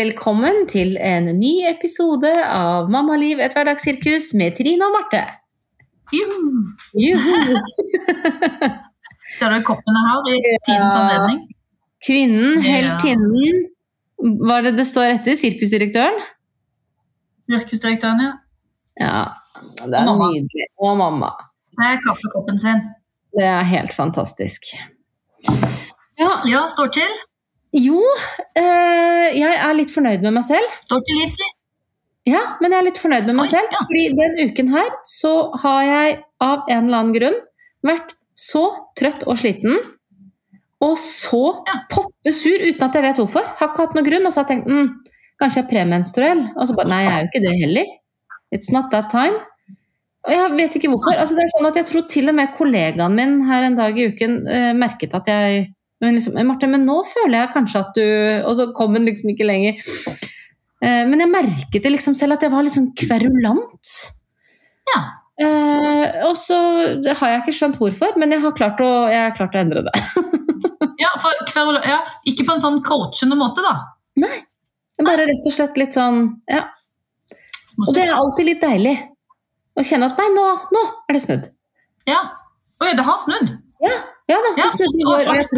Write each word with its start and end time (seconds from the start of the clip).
Velkommen 0.00 0.62
til 0.70 0.94
en 0.96 1.26
ny 1.36 1.50
episode 1.68 2.30
av 2.46 2.86
Mammaliv 2.92 3.40
et 3.44 3.52
hverdagssirkus 3.56 4.30
med 4.38 4.54
Trine 4.56 4.86
og 4.86 4.94
Marte. 4.94 5.20
Juhu. 6.14 6.62
Juhu! 6.96 7.58
Ser 9.36 9.52
du 9.52 9.58
koppen 9.66 9.98
jeg 9.98 10.06
har 10.06 10.30
i 10.30 10.38
tidens 10.68 10.96
anledning? 10.96 11.42
Kvinnen, 12.06 12.62
heltinnen 12.64 13.60
Hva 14.40 14.56
er 14.62 14.70
det 14.70 14.74
det 14.78 14.86
står 14.88 15.18
etter? 15.18 15.36
Sirkusdirektøren? 15.42 16.16
Sirkusdirektøren, 17.50 18.24
ja. 18.24 18.32
Ja, 19.04 19.20
det 19.84 19.90
er 20.00 20.06
Og 20.06 20.14
mamma. 20.14 20.30
nydelig. 20.32 20.70
Og 20.80 20.96
mamma. 21.02 21.32
Det 21.76 21.90
er 21.90 22.00
kaffekoppen 22.06 22.62
sin. 22.62 22.80
Det 23.36 23.44
er 23.52 23.68
helt 23.74 23.92
fantastisk. 23.98 24.70
Ja, 25.50 26.30
Ja, 26.48 26.64
står 26.72 26.94
til. 27.02 27.20
Jo 27.76 28.00
eh, 28.58 29.30
Jeg 29.36 29.54
er 29.56 29.74
litt 29.78 29.92
fornøyd 29.94 30.24
med 30.26 30.34
meg 30.38 30.46
selv. 30.48 30.72
Står 30.86 31.02
til 31.06 31.20
liv, 31.22 31.30
si. 31.34 31.48
Ja, 32.28 32.40
men 32.60 32.72
jeg 32.74 32.80
er 32.82 32.86
litt 32.90 32.98
fornøyd 33.00 33.28
med 33.30 33.38
meg 33.38 33.46
Oi, 33.48 33.52
selv. 33.54 33.70
ja. 33.72 33.84
Fordi 33.88 34.02
den 34.18 34.50
uken 34.50 34.72
her 34.74 34.90
så 35.08 35.30
har 35.62 35.82
jeg 35.88 36.18
av 36.44 36.66
en 36.68 36.84
eller 36.88 36.98
annen 36.98 37.14
grunn 37.16 37.38
vært 37.86 38.12
så 38.36 38.64
trøtt 38.98 39.24
og 39.28 39.38
sliten. 39.40 39.76
Og 40.84 40.96
så 41.00 41.40
Ja. 41.68 41.78
potte 41.92 42.32
sur 42.32 42.58
uten 42.60 42.82
at 42.86 42.94
jeg 42.96 43.02
vet 43.04 43.16
hvorfor. 43.22 43.44
Har 43.60 43.68
ikke 43.72 43.86
hatt 43.86 43.94
noen 43.96 44.06
grunn. 44.08 44.26
Og 44.26 44.32
så 44.32 44.40
har 44.42 44.48
jeg 44.48 44.56
tenkt 44.58 44.68
mm, 44.68 44.88
kanskje 45.40 45.60
jeg 45.62 45.66
er 45.66 45.70
premenstruell. 45.74 46.42
Og 46.56 46.68
så 46.68 46.76
bare 46.76 46.88
nei, 46.92 47.02
jeg 47.04 47.12
er 47.12 47.20
jo 47.24 47.30
ikke 47.30 47.44
det 47.46 47.56
heller. 47.60 47.96
It's 48.54 48.72
not 48.72 48.90
that 48.92 49.10
time. 49.12 49.36
Og 50.28 50.32
jeg 50.34 50.52
vet 50.58 50.76
ikke 50.76 50.90
hvorfor. 50.92 51.16
Altså, 51.16 51.34
det 51.36 51.44
er 51.46 51.52
sånn 51.56 51.68
at 51.70 51.76
Jeg 51.80 51.86
tror 51.88 52.02
til 52.12 52.28
og 52.28 52.34
med 52.36 52.56
kollegaen 52.58 53.14
min 53.16 53.36
her 53.48 53.64
en 53.64 53.76
dag 53.78 53.96
i 53.98 54.08
uken 54.12 54.40
uh, 54.48 54.72
merket 54.76 55.14
at 55.16 55.28
jeg 55.32 55.70
men 56.00 56.16
liksom, 56.16 56.36
Marte, 56.48 56.68
men 56.70 56.86
nå 56.88 56.98
føler 57.08 57.42
jeg 57.42 57.52
kanskje 57.54 57.80
at 57.84 57.96
du 57.98 58.04
Og 58.48 58.54
så 58.56 58.70
kom 58.76 58.96
hun 58.96 59.04
liksom 59.08 59.32
ikke 59.34 59.48
lenger. 59.48 59.80
Eh, 60.80 61.04
men 61.08 61.20
jeg 61.20 61.32
merket 61.32 61.84
det 61.84 61.92
liksom 61.92 62.16
selv 62.16 62.38
at 62.38 62.44
jeg 62.46 62.52
var 62.54 62.64
litt 62.64 62.76
sånn 62.76 62.92
kverulant. 62.96 63.94
Ja. 64.88 65.00
Eh, 65.40 66.06
og 66.28 66.34
så 66.36 66.56
har 67.04 67.34
jeg 67.34 67.42
ikke 67.42 67.56
skjønt 67.56 67.78
hvorfor, 67.80 68.16
men 68.20 68.32
jeg 68.32 68.42
har 68.42 68.56
klart 68.56 68.80
å, 68.84 68.90
har 69.08 69.36
klart 69.36 69.56
å 69.56 69.60
endre 69.60 69.84
det. 69.86 69.94
ja, 71.04 71.12
hver, 71.20 71.78
ja, 71.84 72.00
ikke 72.28 72.44
på 72.48 72.56
en 72.56 72.64
sånn 72.64 72.80
coachende 72.84 73.38
måte, 73.40 73.64
da. 73.64 73.76
Nei. 74.20 74.42
Bare 75.00 75.24
rett 75.28 75.46
og 75.48 75.54
slett 75.54 75.78
litt 75.80 75.96
sånn 75.96 76.26
Ja. 76.50 76.66
Og 77.80 77.94
det 77.96 78.02
er 78.02 78.12
alltid 78.12 78.48
litt 78.48 78.60
deilig 78.60 78.92
å 79.78 79.84
kjenne 79.86 80.10
at 80.10 80.18
nei, 80.20 80.26
nå, 80.34 80.44
nå 80.74 80.82
er 81.08 81.16
det 81.16 81.22
snudd. 81.22 81.46
Ja. 82.10 82.18
Oi, 82.82 82.90
det 82.98 83.04
har 83.06 83.20
snudd. 83.22 83.49
Ja, 85.00 85.18
ja 85.24 85.40
det 85.40 85.48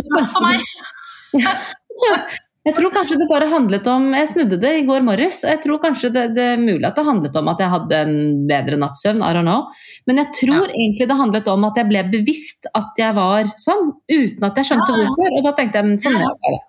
Ja, 1.32 1.42
jeg 1.42 1.54
flaks 1.58 1.62
tror. 2.04 2.42
Jeg 2.62 2.76
kanskje 2.94 3.16
det 3.18 3.26
bare 3.26 3.48
handlet 3.50 3.86
om 3.90 4.04
Jeg 4.14 4.28
snudde 4.30 4.56
det 4.62 4.70
i 4.78 4.82
går 4.86 5.02
morges, 5.02 5.40
og 5.42 5.50
jeg 5.50 5.60
tror 5.64 5.80
kanskje 5.82 6.12
det, 6.14 6.22
det 6.36 6.44
er 6.52 6.60
mulig 6.62 6.86
at 6.86 6.94
det 6.98 7.04
handlet 7.08 7.38
om 7.40 7.50
at 7.50 7.62
jeg 7.62 7.72
hadde 7.72 7.98
en 8.04 8.14
bedre 8.46 8.78
nattsøvn. 8.78 9.18
I 9.18 9.32
don't 9.34 9.48
know. 9.48 9.64
Men 10.06 10.22
jeg 10.22 10.30
tror 10.39 10.70
egentlig 10.70 11.08
det 11.11 11.18
handlet 11.18 11.50
om 11.50 11.67
at 11.67 11.80
jeg 11.80 11.90
ble 11.90 12.05
bevisst 12.12 12.70
at 12.78 13.02
jeg 13.02 13.18
var 13.18 13.50
sånn, 13.58 13.90
uten 14.06 14.46
at 14.46 14.62
jeg 14.62 14.70
skjønte 14.70 14.94
Ja, 14.94 15.00
ja. 15.00 15.11
hvorfor. 15.11 15.36
Og 15.40 15.48
da 15.48 15.55
tenkte 15.58 15.83
jeg 15.83 15.88
men 15.90 15.98
sånn 16.05 16.20
jeg 16.20 16.30
være. 16.46 16.62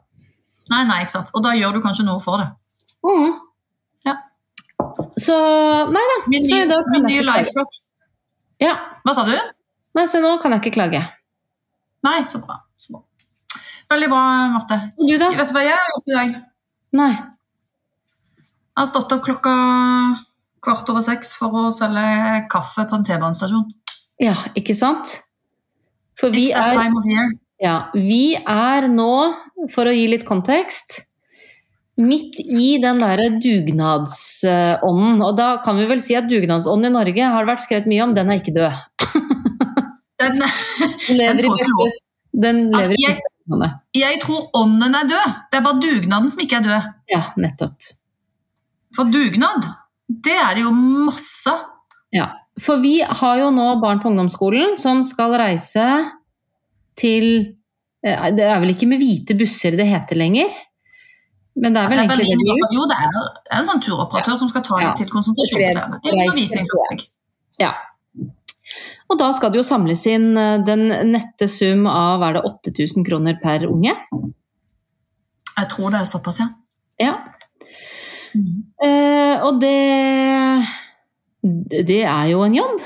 Nei, 0.73 0.81
nei, 0.89 0.99
ikke 1.05 1.17
sant. 1.19 1.31
Og 1.37 1.45
da 1.45 1.53
gjør 1.59 1.77
du 1.77 1.83
kanskje 1.85 2.07
noe 2.09 2.23
for 2.23 2.41
det. 2.41 2.49
Mm. 3.05 3.37
Ja. 4.09 4.17
Så 5.21 5.37
nei 5.93 6.05
da. 6.15 6.19
Min 6.33 6.47
så 6.47 6.55
nye, 6.55 6.69
dag 6.73 6.93
min 6.95 7.09
nye 7.11 7.29
life. 7.29 7.69
Ja. 8.63 8.77
Hva 9.05 9.13
sa 9.13 9.29
du? 9.29 9.35
Nei, 9.93 10.09
så 10.09 10.25
nå 10.25 10.39
kan 10.41 10.55
jeg 10.55 10.65
ikke 10.65 10.77
klage. 10.81 11.05
Nei. 12.07 12.21
Så 12.25 12.41
bra. 12.41 12.62
Veldig 13.93 14.09
bra, 14.09 14.23
Marte. 14.55 14.77
Og 14.97 15.05
du, 15.09 15.13
da? 15.21 15.29
Vet 15.37 15.49
du 15.51 15.53
hva 15.55 15.63
jeg 15.65 15.77
har 15.77 15.89
gjort 15.91 16.09
i 16.09 16.15
dag? 16.17 16.33
Nei. 16.97 17.11
Jeg 18.73 18.81
har 18.81 18.89
stått 18.89 19.11
opp 19.13 19.23
klokka 19.27 19.53
kvart 20.63 20.89
over 20.89 21.03
seks 21.05 21.35
for 21.37 21.53
å 21.59 21.71
selge 21.75 22.43
kaffe 22.49 22.85
på 22.89 22.97
en 22.97 23.05
T-banestasjon. 23.05 23.65
Ja, 24.23 24.33
ikke 24.57 24.73
sant? 24.77 25.11
For 26.17 26.33
vi 26.33 26.47
er, 26.55 26.71
time 26.73 26.97
of 27.01 27.05
year. 27.09 27.31
ja, 27.61 27.75
vi 27.93 28.35
er 28.39 28.87
nå, 28.89 29.09
for 29.73 29.89
å 29.89 29.93
gi 29.93 30.05
litt 30.09 30.25
kontekst, 30.29 31.01
midt 32.01 32.39
i 32.41 32.77
den 32.81 33.01
derre 33.03 33.27
dugnadsånden. 33.43 35.21
Og 35.25 35.35
da 35.37 35.51
kan 35.65 35.77
vi 35.77 35.85
vel 35.89 36.01
si 36.01 36.15
at 36.17 36.29
dugnadsånden 36.31 36.89
i 36.89 36.93
Norge 36.95 37.29
har 37.35 37.43
det 37.45 37.51
vært 37.53 37.65
skrevet 37.67 37.89
mye 37.91 38.05
om, 38.07 38.15
den 38.17 38.31
er 38.33 38.41
ikke 38.41 38.55
død. 38.55 38.73
Den, 40.23 40.39
Den 41.09 41.19
lever 41.19 41.45
i 41.45 41.53
beste, 41.59 42.01
den 42.47 42.63
Altså, 42.71 42.81
lever 42.87 42.97
i 42.97 43.03
jeg- 43.05 43.19
beste. 43.19 43.32
Jeg 43.93 44.21
tror 44.21 44.49
ånden 44.55 44.95
er 44.95 45.07
død. 45.09 45.33
Det 45.51 45.57
er 45.59 45.63
bare 45.65 45.81
dugnaden 45.83 46.29
som 46.31 46.39
ikke 46.39 46.55
er 46.61 46.63
død. 46.67 46.81
Ja, 47.11 47.21
nettopp. 47.37 47.75
For 48.95 49.03
dugnad, 49.11 49.65
det 50.07 50.35
er 50.37 50.53
det 50.55 50.63
jo 50.63 50.71
masse. 50.71 51.53
Ja, 52.13 52.27
for 52.61 52.77
vi 52.83 52.99
har 53.01 53.37
jo 53.41 53.49
nå 53.51 53.81
barn 53.81 53.99
på 53.99 54.07
ungdomsskolen 54.11 54.75
som 54.77 55.01
skal 55.03 55.33
reise 55.41 55.85
til 56.95 57.55
eh, 58.05 58.29
Det 58.37 58.43
er 58.45 58.59
vel 58.61 58.69
ikke 58.75 58.85
med 58.91 58.99
hvite 59.01 59.33
busser 59.39 59.73
det 59.75 59.87
heter 59.89 60.15
lenger? 60.21 60.51
Men 61.57 61.73
det 61.73 61.81
er 61.81 61.89
vel 61.89 61.97
Det 61.97 62.03
er 62.03 62.09
egentlig 62.13 62.27
egentlig 62.29 62.45
det 62.45 62.57
ingen- 62.61 62.75
jo, 62.77 62.83
det 62.89 62.97
er, 62.97 63.09
det 63.47 63.51
er 63.53 63.59
en 63.59 63.65
sånn 63.71 63.81
turoperatør 63.81 64.37
som 64.37 64.49
skal 64.49 64.63
ta 64.63 64.79
Ja. 64.81 64.87
deg 64.91 64.97
til 65.01 65.09
konsentrasjonsleiren. 65.09 67.01
Ja. 67.59 67.73
Og 69.13 69.19
da 69.21 69.29
skal 69.37 69.53
det 69.53 69.61
jo 69.61 69.67
samles 69.67 70.07
inn 70.09 70.31
eh, 70.39 70.63
den 70.65 70.87
nette 71.11 71.47
sum 71.51 71.85
av 71.89 72.23
er 72.25 72.39
det 72.39 72.45
8000 72.49 73.05
kroner 73.05 73.37
per 73.41 73.67
unge. 73.69 73.93
Jeg 75.53 75.69
tror 75.69 75.93
det 75.93 76.01
er 76.01 76.09
såpass, 76.09 76.41
ja. 76.41 76.49
Ja. 77.01 77.13
Mhm. 78.33 78.59
Eh, 78.81 79.43
og 79.45 79.59
det 79.61 79.73
Det 81.43 82.03
er 82.07 82.27
jo 82.31 82.41
en 82.41 82.55
jobb. 82.55 82.81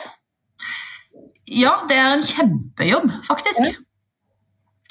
Ja, 1.47 1.77
det 1.87 1.95
er 1.95 2.15
en 2.15 2.25
kjempejobb, 2.25 3.11
faktisk. 3.23 3.61
Ja. 3.63 3.75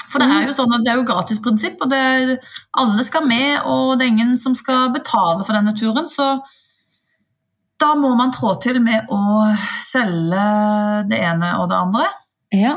For 0.06 0.22
det 0.22 0.28
er 0.30 0.46
jo 0.46 0.54
sånn 0.54 0.72
at 0.72 0.84
det 0.86 0.92
er 0.92 1.00
jo 1.00 1.08
gratisprinsipp, 1.08 1.82
og 1.82 1.90
det, 1.90 2.38
alle 2.78 3.04
skal 3.04 3.26
med, 3.26 3.58
og 3.66 3.98
det 3.98 4.06
er 4.06 4.12
ingen 4.14 4.36
som 4.38 4.54
skal 4.56 4.92
betale 4.94 5.42
for 5.44 5.52
denne 5.52 5.74
turen, 5.76 6.06
så 6.08 6.38
da 7.80 7.92
må 7.98 8.14
man 8.16 8.32
trå 8.34 8.54
til 8.62 8.80
med 8.84 9.10
å 9.12 9.48
selge 9.84 10.44
det 11.10 11.18
ene 11.20 11.56
og 11.60 11.68
det 11.70 11.80
andre. 11.80 12.06
Ja. 12.54 12.76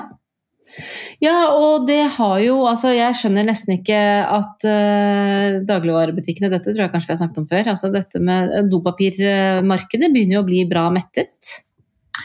Ja, 1.19 1.49
og 1.51 1.87
det 1.87 2.01
har 2.15 2.35
jo 2.43 2.59
Altså, 2.69 2.91
jeg 2.93 3.15
skjønner 3.17 3.47
nesten 3.47 3.73
ikke 3.73 3.97
at 4.21 4.67
uh, 4.69 5.57
dagligvarebutikkene 5.65 6.51
Dette 6.53 6.69
tror 6.75 6.85
jeg 6.85 6.93
kanskje 6.93 7.09
vi 7.09 7.15
har 7.15 7.21
snakket 7.23 7.41
om 7.41 7.47
før. 7.49 7.71
Altså 7.73 7.89
dette 7.93 8.21
med 8.23 8.53
eh, 8.53 8.67
dopapirmarkedet 8.69 10.11
begynner 10.13 10.37
jo 10.37 10.43
å 10.43 10.47
bli 10.47 10.61
bra 10.69 10.85
mettet. 10.93 11.55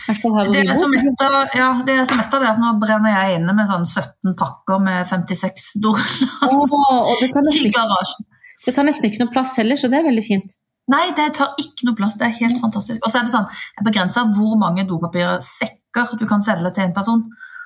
Det 0.05 0.61
er 0.61 0.77
så 0.77 0.89
mett 0.91 1.23
av 1.25 1.55
ja, 1.57 1.69
det 1.87 1.95
er 1.97 2.07
så 2.09 2.19
mett 2.19 2.35
av 2.35 2.43
det 2.43 2.51
at 2.51 2.61
nå 2.61 2.75
brenner 2.83 3.15
jeg 3.15 3.39
inne 3.39 3.55
med 3.57 3.71
sånn 3.71 3.87
17 3.87 4.35
pakker 4.37 4.83
med 4.83 5.07
56 5.09 5.69
doruller 5.85 6.51
oh, 6.51 7.15
i 7.23 7.71
garasjen. 7.73 8.27
det 8.67 8.75
tar 8.75 8.89
nesten 8.89 9.09
ikke 9.09 9.23
noe 9.23 9.33
plass 9.33 9.55
heller, 9.61 9.79
så 9.79 9.89
det 9.93 10.01
er 10.01 10.09
veldig 10.11 10.27
fint. 10.27 10.59
Nei, 10.93 11.05
det 11.17 11.31
tar 11.39 11.55
ikke 11.61 11.89
noe 11.89 11.97
plass. 11.97 12.19
Det 12.21 12.27
er 12.27 12.37
helt 12.43 12.61
fantastisk. 12.61 13.01
Og 13.05 13.13
så 13.13 13.21
er 13.21 13.27
det 13.27 13.33
sånn, 13.33 13.47
jeg 13.79 13.87
begrenser 13.87 14.29
hvor 14.37 14.59
mange 14.61 14.85
dopapirsekker 14.89 16.19
du 16.21 16.27
kan 16.29 16.45
selge 16.45 16.75
til 16.77 16.85
en 16.85 16.97
person. 16.97 17.23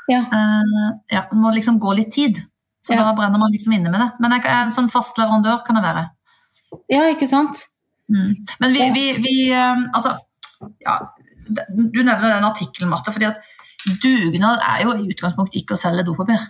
Ja. 0.09 0.23
Uh, 0.31 0.93
ja, 1.12 1.25
det 1.31 1.38
må 1.38 1.50
liksom 1.55 1.81
gå 1.82 1.97
litt 1.99 2.12
tid. 2.15 2.38
Så 2.87 2.94
Ja. 2.94 3.03
da 3.05 3.17
brenner 3.19 3.41
man 3.43 3.50
liksom 3.53 3.75
inne 3.75 3.91
med 3.91 4.00
det. 4.00 4.11
Men 4.23 4.37
jeg, 4.37 4.44
jeg, 4.47 4.73
sånn 4.73 4.88
fast 4.93 5.19
leverandør 5.19 5.65
kan 5.67 5.76
det 5.76 5.85
være. 5.85 6.05
Ja, 6.93 7.03
ikke 7.11 7.29
sant? 7.29 7.67
Mm. 8.09 8.47
Men 8.61 8.73
vi, 8.73 8.87
vi, 8.94 9.05
vi 9.25 9.35
uh, 9.53 9.82
Altså, 9.93 10.14
ja, 10.85 11.00
du 11.49 12.00
nevner 12.03 12.37
den 12.37 12.47
artikkelen, 12.47 12.88
Marte, 12.93 13.12
fordi 13.12 13.29
at 13.29 13.43
dugnad 14.03 14.62
er 14.62 14.85
jo 14.85 14.94
i 14.94 15.11
utgangspunktet 15.11 15.62
ikke 15.62 15.76
å 15.76 15.81
selge 15.81 16.06
dopapir. 16.06 16.41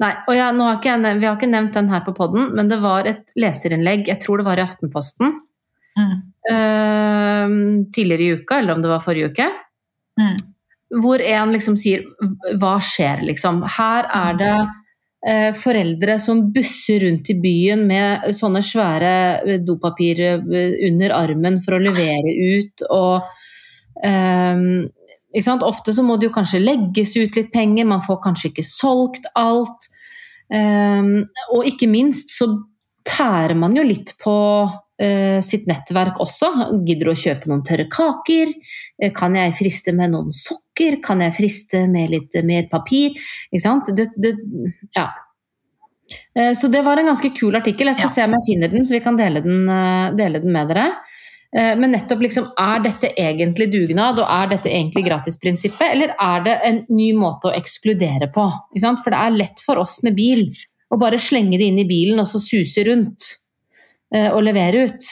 Nei, 0.00 0.12
og 0.24 0.32
jeg, 0.32 0.56
har 0.56 0.78
ikke 0.78 0.94
Vi 1.20 1.26
har 1.26 1.36
ikke 1.36 1.50
nevnt 1.52 1.74
den 1.76 1.90
her 1.92 2.00
på 2.06 2.14
poden, 2.16 2.54
men 2.56 2.70
det 2.70 2.80
var 2.80 3.08
et 3.08 3.34
leserinnlegg, 3.36 4.08
jeg 4.08 4.22
tror 4.22 4.40
det 4.40 4.46
var 4.48 4.60
i 4.60 4.64
Aftenposten, 4.64 5.36
Mm. 5.96 6.16
uh, 6.52 7.54
tidligere 7.94 8.22
i 8.22 8.34
uka, 8.40 8.58
eller 8.58 8.76
om 8.76 8.82
det 8.84 8.90
var 8.92 9.04
forrige 9.04 9.32
uke. 9.32 9.48
Mm. 10.16 10.36
hvor 11.02 11.20
en 11.20 11.52
liksom 11.52 11.76
sier 11.76 12.04
hva 12.60 12.76
skjer, 12.80 13.24
liksom. 13.26 13.58
Her 13.76 14.06
er 14.16 14.36
det 14.38 14.52
eh, 15.26 15.48
foreldre 15.58 16.14
som 16.22 16.44
busser 16.54 17.02
rundt 17.02 17.30
i 17.32 17.36
byen 17.42 17.82
med 17.88 18.28
sånne 18.36 18.62
svære 18.64 19.10
eh, 19.42 19.58
dopapir 19.66 20.22
eh, 20.22 20.76
under 20.88 21.16
armen 21.18 21.58
for 21.64 21.76
å 21.76 21.82
levere 21.82 22.32
ut 22.32 22.86
og 22.86 23.26
sant? 25.42 25.66
Ofte 25.66 25.92
så 25.92 26.06
må 26.06 26.16
det 26.16 26.30
jo 26.30 26.36
kanskje 26.38 26.62
legges 26.62 27.16
ut 27.18 27.36
litt 27.36 27.52
penger, 27.52 27.84
man 27.84 28.04
får 28.06 28.22
kanskje 28.22 28.52
ikke 28.54 28.68
solgt 28.70 29.28
alt. 29.34 29.90
Eh, 30.54 31.12
og 31.50 31.66
ikke 31.66 31.90
minst 31.90 32.30
så 32.38 32.52
tærer 33.06 33.58
man 33.58 33.74
jo 33.76 33.84
litt 33.86 34.14
på 34.22 34.36
sitt 35.44 35.66
nettverk 35.68 36.16
også. 36.24 36.48
Gidder 36.86 37.10
du 37.10 37.12
å 37.12 37.18
kjøpe 37.20 37.50
noen 37.50 37.62
tørre 37.66 37.84
kaker? 37.92 38.52
Eh, 39.02 39.12
Kan 39.16 39.34
jeg 39.36 39.52
friste 39.58 39.92
med 39.92 40.10
noen 40.14 40.32
sokker? 40.32 41.00
Kan 41.04 41.20
jeg 41.20 41.34
friste 41.36 41.82
med 41.92 42.10
litt 42.14 42.34
eh, 42.34 42.42
mer 42.48 42.68
papir? 42.72 43.12
Ikke 43.52 43.62
sant? 43.62 43.92
Det, 43.96 44.08
det, 44.16 44.34
ja. 44.96 45.10
Eh, 46.38 46.52
så 46.56 46.70
det 46.72 46.84
var 46.86 46.96
en 47.00 47.10
ganske 47.12 47.30
kul 47.36 47.54
artikkel. 47.58 47.86
Jeg 47.92 47.96
skal 48.00 48.08
Ja. 48.08 48.14
se 48.14 48.24
om 48.24 48.36
jeg 48.38 48.46
finner 48.48 48.68
den, 48.72 48.84
så 48.84 48.94
vi 48.96 49.00
kan 49.04 49.16
dele 49.16 49.42
den, 49.44 49.68
eh, 49.68 50.10
dele 50.16 50.40
den 50.40 50.52
med 50.52 50.68
dere. 50.68 50.86
Eh, 51.56 51.74
Men 51.76 51.92
nettopp 51.92 52.20
liksom, 52.20 52.50
er 52.58 52.80
dette 52.82 53.12
egentlig 53.16 53.70
dugnad, 53.72 54.18
og 54.18 54.26
er 54.28 54.48
dette 54.56 54.68
egentlig 54.72 55.04
gratisprinsippet, 55.06 55.92
eller 55.92 56.14
er 56.18 56.44
det 56.44 56.60
en 56.64 56.86
ny 56.90 57.12
måte 57.12 57.50
å 57.50 57.54
ekskludere 57.56 58.32
på? 58.32 58.46
For 59.04 59.10
det 59.10 59.18
er 59.20 59.30
lett 59.36 59.60
for 59.60 59.76
oss 59.78 60.02
med 60.02 60.16
bil 60.16 60.54
å 60.92 60.98
bare 60.98 61.18
slenge 61.18 61.58
det 61.58 61.68
inn 61.68 61.78
i 61.78 61.84
bilen 61.88 62.18
og 62.20 62.26
så 62.26 62.38
suse 62.40 62.84
rundt 62.86 63.38
eh, 64.14 64.28
og 64.32 64.44
levere 64.46 64.86
ut. 64.86 65.10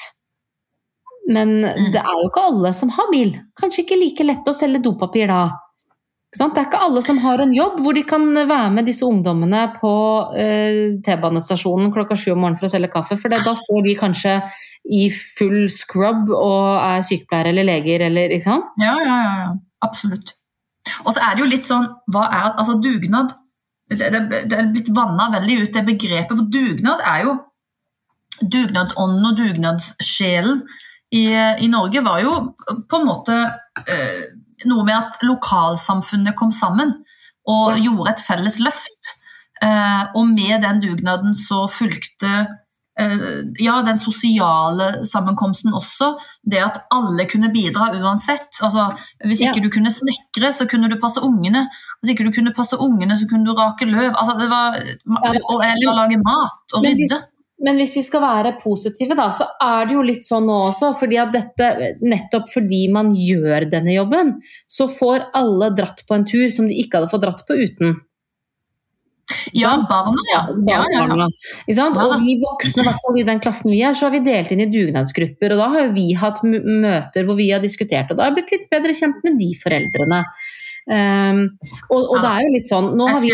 Men 1.33 1.57
det 1.65 2.01
er 2.01 2.17
jo 2.21 2.29
ikke 2.29 2.49
alle 2.51 2.73
som 2.77 2.91
har 2.93 3.09
bil. 3.13 3.33
Kanskje 3.61 3.85
ikke 3.85 4.01
like 4.01 4.27
lett 4.27 4.49
å 4.51 4.57
selge 4.57 4.83
dopapir 4.85 5.31
da. 5.31 5.47
Det 6.35 6.43
er 6.59 6.67
ikke 6.67 6.83
alle 6.83 7.01
som 7.05 7.19
har 7.23 7.39
en 7.45 7.53
jobb 7.55 7.77
hvor 7.85 7.95
de 7.95 8.03
kan 8.11 8.25
være 8.35 8.71
med 8.75 8.89
disse 8.89 9.07
ungdommene 9.07 9.61
på 9.77 9.93
eh, 10.35 10.97
T-banestasjonen 11.07 11.93
klokka 11.95 12.17
sju 12.19 12.33
om 12.33 12.41
morgenen 12.43 12.59
for 12.59 12.67
å 12.67 12.73
selge 12.73 12.91
kaffe, 12.91 13.19
for 13.21 13.31
det, 13.31 13.39
da 13.47 13.55
står 13.55 13.85
de 13.87 13.95
kanskje 14.01 14.33
i 14.99 15.05
full 15.15 15.69
scrub 15.71 16.33
og 16.35 16.67
er 16.75 17.07
sykepleiere 17.07 17.55
eller 17.55 17.69
leger 17.69 18.09
eller 18.09 18.35
ikke 18.35 18.49
sant? 18.49 18.67
Ja, 18.83 18.97
ja, 18.99 19.15
ja, 19.15 19.37
ja. 19.45 19.55
absolutt. 19.87 20.35
Og 21.05 21.15
så 21.15 21.23
er 21.23 21.37
det 21.37 21.45
jo 21.45 21.51
litt 21.55 21.69
sånn 21.69 21.87
hva 22.13 22.27
er, 22.27 22.51
altså 22.59 22.77
Dugnad 22.83 23.31
Det, 23.89 24.11
det, 24.11 24.21
det 24.51 24.59
er 24.59 24.69
blitt 24.75 24.91
vanna 24.97 25.31
veldig 25.37 25.61
ut, 25.63 25.73
det 25.77 25.87
begrepet. 25.87 26.35
For 26.35 26.51
dugnad 26.51 27.03
er 27.05 27.29
jo 27.29 27.39
Dugnadsånden 28.43 29.27
og 29.31 29.37
dugnadssjelen 29.39 30.63
i, 31.15 31.27
i 31.63 31.69
Norge 31.71 32.03
var 32.03 32.23
jo 32.25 32.33
på 32.91 32.99
en 32.99 33.07
måte 33.07 33.37
eh, 33.87 34.25
noe 34.67 34.85
med 34.87 34.97
at 34.97 35.23
lokalsamfunnet 35.23 36.35
kom 36.39 36.51
sammen 36.55 36.97
og 37.51 37.79
gjorde 37.79 38.15
et 38.15 38.25
felles 38.25 38.59
løft. 38.65 39.15
Eh, 39.63 40.03
og 40.17 40.29
med 40.33 40.63
den 40.65 40.81
dugnaden 40.83 41.35
så 41.39 41.67
fulgte 41.71 42.31
eh, 42.99 43.27
ja, 43.63 43.77
den 43.87 44.01
sosiale 44.01 45.05
sammenkomsten 45.07 45.75
også. 45.77 46.15
Det 46.43 46.63
at 46.65 46.81
alle 46.95 47.29
kunne 47.31 47.53
bidra 47.55 47.93
uansett. 48.01 48.51
Altså, 48.63 48.89
hvis 49.25 49.45
ikke 49.45 49.61
Ja. 49.61 49.67
du 49.69 49.71
kunne 49.77 49.93
snekre, 49.93 50.53
så 50.57 50.67
kunne 50.71 50.91
du 50.91 50.97
passe 51.01 51.23
ungene. 51.23 51.67
Hvis 52.01 52.15
ikke 52.15 52.27
du 52.27 52.33
kunne 52.35 52.55
passe 52.57 52.81
ungene, 52.81 53.19
så 53.21 53.29
kunne 53.31 53.47
du 53.47 53.55
rake 53.55 53.87
løv. 53.87 54.11
Altså, 54.17 54.35
det 54.41 54.51
var, 54.51 54.81
og, 55.53 55.63
eller 55.63 55.95
lage 56.01 56.19
mat 56.25 56.75
og 56.75 56.83
rydde. 56.85 57.23
Men 57.65 57.79
hvis 57.81 57.97
vi 57.97 58.05
skal 58.05 58.23
være 58.25 58.57
positive, 58.61 59.17
da, 59.17 59.31
så 59.33 59.47
er 59.63 59.89
det 59.89 59.97
jo 59.97 60.05
litt 60.05 60.27
sånn 60.27 60.49
nå 60.49 60.57
også. 60.69 60.93
fordi 61.01 61.21
at 61.23 61.33
dette, 61.35 61.71
Nettopp 62.05 62.51
fordi 62.53 62.87
man 62.93 63.15
gjør 63.17 63.69
denne 63.73 63.95
jobben, 63.97 64.35
så 64.69 64.89
får 64.93 65.31
alle 65.37 65.71
dratt 65.77 66.05
på 66.09 66.19
en 66.19 66.27
tur 66.29 66.49
som 66.53 66.69
de 66.69 66.77
ikke 66.83 67.01
hadde 67.01 67.13
fått 67.13 67.25
dratt 67.25 67.47
på 67.49 67.57
uten. 67.57 67.97
Ja, 69.57 69.71
barna, 69.89 70.21
ja. 70.29 70.41
ja, 70.69 70.81
ja, 70.93 71.05
ja. 71.17 71.29
Ja. 71.73 71.87
Og 71.89 72.19
vi 72.21 72.35
voksne, 72.43 72.85
i 72.85 73.23
i 73.23 73.25
den 73.25 73.41
klassen 73.41 73.73
vi 73.73 73.81
er, 73.81 73.97
så 73.97 74.09
har 74.09 74.13
vi 74.13 74.21
delt 74.27 74.53
inn 74.53 74.61
i 74.61 74.69
dugnadsgrupper. 74.69 75.55
Og 75.55 75.63
da 75.63 75.69
har 75.73 75.95
vi 75.97 76.11
hatt 76.19 76.43
møter 76.45 77.25
hvor 77.25 77.39
vi 77.39 77.49
har 77.53 77.65
diskutert, 77.65 78.11
og 78.11 78.19
da 78.19 78.27
har 78.27 78.33
jeg 78.33 78.43
blitt 78.43 78.53
litt 78.57 78.69
bedre 78.75 78.97
kjent 78.99 79.25
med 79.25 79.41
de 79.41 79.51
foreldrene. 79.63 80.21
Um, 80.85 81.41
og, 81.89 82.01
og 82.03 82.19
det 82.21 82.29
er 82.29 82.43
jo 82.45 82.49
litt 82.53 82.69
sånn 82.69 82.91
Nå 82.93 83.07
har 83.09 83.23
vi 83.23 83.31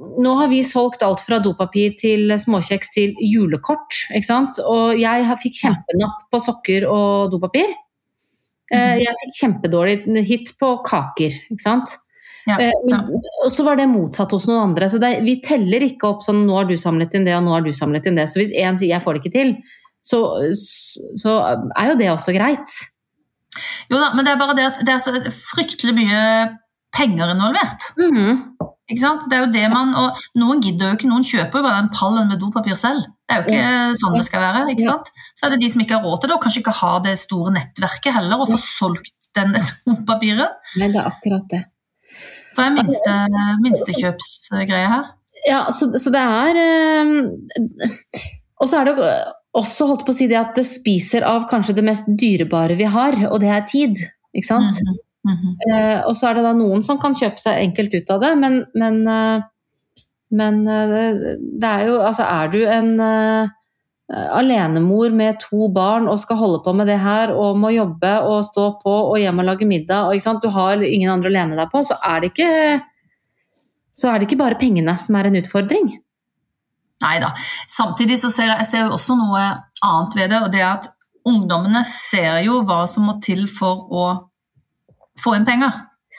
nå 0.00 0.32
har 0.38 0.48
vi 0.48 0.62
solgt 0.64 1.02
alt 1.02 1.20
fra 1.20 1.38
dopapir 1.44 1.92
til 2.00 2.30
småkjeks 2.40 2.92
til 2.94 3.14
julekort. 3.20 3.92
ikke 4.14 4.24
sant? 4.26 4.58
Og 4.64 4.96
jeg 4.98 5.24
fikk 5.42 5.58
kjempenapp 5.60 6.22
på 6.32 6.40
sokker 6.40 6.86
og 6.88 7.30
dopapir. 7.32 7.68
Eh, 8.72 8.94
Mhm. 8.96 9.00
Jeg 9.04 9.14
fikk 9.24 9.34
kjempedårlig 9.40 10.26
hit 10.26 10.52
på 10.58 10.82
kaker. 10.84 11.30
ikke 11.50 11.60
sant? 11.60 11.98
Ja, 12.46 12.56
Eh, 12.58 12.72
ja. 12.88 12.98
Og 13.44 13.50
så 13.52 13.62
var 13.64 13.76
det 13.76 13.88
motsatt 13.88 14.30
hos 14.30 14.46
noen 14.46 14.70
andre. 14.70 14.86
så 14.88 14.98
det, 14.98 15.22
Vi 15.22 15.40
teller 15.40 15.80
ikke 15.80 16.08
opp 16.08 16.22
sånn 16.22 16.46
'nå 16.46 16.56
har 16.56 16.64
du 16.64 16.74
samlet 16.76 17.14
inn 17.14 17.24
det', 17.24 17.34
og 17.36 17.42
'nå 17.44 17.50
har 17.50 17.60
du 17.60 17.70
samlet 17.72 18.06
inn 18.06 18.14
det'. 18.16 18.28
Så 18.28 18.40
hvis 18.40 18.52
én 18.56 18.78
sier 18.78 18.88
'jeg 18.96 19.02
får 19.02 19.14
det 19.14 19.22
ikke 19.24 19.38
til', 19.38 19.56
så, 20.02 20.54
så 21.16 21.68
er 21.76 21.88
jo 21.88 21.96
det 21.96 22.08
også 22.08 22.32
greit. 22.32 22.70
Jo 23.90 23.98
da, 23.98 24.14
men 24.14 24.24
det 24.24 24.32
er 24.32 24.38
bare 24.38 24.54
det 24.56 24.64
at 24.64 24.78
det 24.80 24.88
er 24.88 24.98
så 24.98 25.12
fryktelig 25.30 25.94
mye 25.94 26.56
penger 26.94 27.34
involvert. 27.34 27.82
Mhm. 27.98 28.56
Ikke 28.90 29.02
sant? 29.04 29.26
Det 29.30 29.36
er 29.38 29.44
jo 29.44 29.52
det 29.54 29.64
man, 29.70 29.92
og 29.94 30.18
Noen 30.40 30.60
gidder 30.64 30.90
jo 30.90 30.98
ikke, 30.98 31.08
noen 31.10 31.26
kjøper 31.26 31.60
jo 31.60 31.66
bare 31.66 31.82
den 31.84 31.92
pallen 31.94 32.30
med 32.30 32.40
dopapir 32.42 32.78
selv. 32.78 33.06
Det 33.30 33.36
er 33.36 33.44
jo 33.44 33.54
ikke 33.54 34.00
sånn 34.02 34.16
det 34.18 34.26
skal 34.26 34.42
være. 34.42 34.64
ikke 34.74 34.88
sant? 34.88 35.10
Så 35.38 35.46
er 35.46 35.54
det 35.54 35.60
de 35.62 35.70
som 35.70 35.84
ikke 35.84 35.98
har 35.98 36.06
råd 36.06 36.22
til 36.22 36.32
det, 36.32 36.36
og 36.36 36.44
kanskje 36.44 36.62
ikke 36.64 36.76
har 36.80 36.96
det 37.04 37.14
store 37.20 37.54
nettverket 37.54 38.16
heller, 38.18 38.42
og 38.42 38.50
får 38.50 38.64
solgt 38.66 39.30
den 39.38 39.54
dopapiren. 39.86 40.56
Nei, 40.80 40.90
det 40.90 40.98
er 40.98 41.10
akkurat 41.12 41.46
det. 41.54 41.62
For 42.56 42.64
det 42.64 42.68
er 42.68 42.76
minste, 42.80 43.16
minstekjøpsgreie 43.64 44.94
her. 44.96 45.12
Ja, 45.46 45.60
så, 45.72 45.86
så 46.02 46.10
det 46.12 46.20
er 46.20 46.58
øh, 46.60 48.24
Og 48.60 48.68
så 48.68 48.80
er 48.80 48.90
det 48.90 49.12
også 49.56 49.86
holdt 49.88 50.02
på 50.06 50.12
å 50.12 50.16
si 50.18 50.26
det 50.30 50.36
at 50.38 50.58
det 50.58 50.66
spiser 50.68 51.24
av 51.26 51.46
kanskje 51.50 51.76
det 51.78 51.84
mest 51.86 52.10
dyrebare 52.10 52.76
vi 52.78 52.90
har, 52.90 53.16
og 53.30 53.38
det 53.42 53.54
er 53.54 53.64
tid. 53.70 54.02
Ikke 54.36 54.46
sant? 54.50 54.82
Mhm. 55.28 55.56
Eh, 55.68 56.00
og 56.08 56.14
så 56.16 56.30
er 56.30 56.38
det 56.38 56.44
da 56.46 56.52
noen 56.56 56.84
som 56.86 56.98
kan 57.00 57.16
kjøpe 57.16 57.42
seg 57.42 57.60
enkelt 57.60 57.94
ut 57.94 58.12
av 58.14 58.22
det, 58.22 58.34
men, 58.40 58.62
men, 58.74 59.00
eh, 59.04 59.42
men 60.32 60.60
eh, 60.64 60.92
det, 60.92 61.34
det 61.60 61.70
er 61.70 61.88
jo 61.90 61.98
Altså, 62.00 62.24
er 62.24 62.52
du 62.54 62.60
en 62.64 62.94
eh, 63.04 63.50
alenemor 64.10 65.12
med 65.14 65.38
to 65.42 65.68
barn 65.70 66.08
og 66.10 66.18
skal 66.18 66.40
holde 66.40 66.62
på 66.64 66.72
med 66.74 66.88
det 66.90 66.98
her, 66.98 67.34
og 67.36 67.58
må 67.60 67.70
jobbe 67.74 68.14
og 68.26 68.40
stå 68.48 68.66
på 68.80 68.94
og 69.12 69.18
hjem 69.20 69.42
og 69.42 69.50
lage 69.52 69.68
middag, 69.68 70.08
og 70.08 70.42
du 70.42 70.48
har 70.50 70.82
ingen 70.82 71.10
andre 71.10 71.30
å 71.30 71.36
lene 71.36 71.58
deg 71.58 71.70
på, 71.70 71.84
så 71.84 71.98
er 72.02 72.20
det 72.20 72.32
ikke 72.32 72.80
så 73.90 74.08
er 74.10 74.18
det 74.18 74.28
ikke 74.28 74.40
bare 74.40 74.58
pengene 74.58 74.94
som 75.02 75.18
er 75.18 75.28
en 75.28 75.38
utfordring. 75.40 75.90
Nei 77.00 77.16
da. 77.20 77.32
Samtidig 77.68 78.18
så 78.20 78.30
ser 78.32 78.50
jeg, 78.50 78.56
jeg 78.62 78.68
ser 78.70 78.86
jo 78.86 78.96
også 78.96 79.16
noe 79.18 79.44
annet 79.84 80.16
ved 80.16 80.32
det, 80.32 80.40
og 80.40 80.50
det 80.52 80.62
er 80.62 80.72
at 80.72 80.90
ungdommene 81.28 81.82
ser 81.86 82.40
jo 82.46 82.60
hva 82.68 82.84
som 82.88 83.08
må 83.08 83.18
til 83.24 83.46
for 83.50 83.88
å 83.90 84.04
få 85.22 85.36
inn 85.36 85.46
penger. 85.48 85.72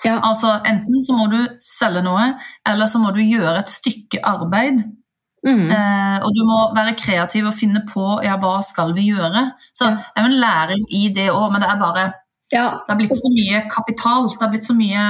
Ja. 0.05 0.15
Altså 0.25 0.55
Enten 0.65 1.01
så 1.05 1.13
må 1.13 1.27
du 1.29 1.38
selge 1.62 2.01
noe, 2.05 2.31
eller 2.65 2.89
så 2.89 2.98
må 3.01 3.12
du 3.13 3.22
gjøre 3.22 3.60
et 3.60 3.70
stykke 3.70 4.22
arbeid. 4.25 4.81
Mm. 5.46 5.70
Eh, 5.74 6.17
og 6.22 6.34
du 6.38 6.41
må 6.46 6.58
være 6.77 6.96
kreativ 6.98 7.48
og 7.50 7.55
finne 7.58 7.81
på 7.89 8.03
ja, 8.25 8.36
hva 8.41 8.60
skal 8.65 8.93
vi 8.98 9.08
gjøre. 9.12 9.51
Så 9.74 9.86
Ja. 9.89 9.96
det 9.98 10.22
er 10.22 10.25
jo 10.27 10.31
en 10.34 10.41
læring 10.41 10.84
i 10.93 11.08
det 11.13 11.29
òg, 11.34 11.51
men 11.51 11.62
det 11.62 11.70
er 11.70 11.79
bare 11.81 12.12
Ja, 12.51 12.65
Det 12.84 12.89
har 12.89 12.98
blitt 13.00 13.15
så 13.15 13.29
mye 13.31 13.62
kapital. 13.72 14.25
Det 14.29 14.41
har 14.41 14.50
blitt 14.51 14.65
så 14.67 14.74
mye 14.75 15.03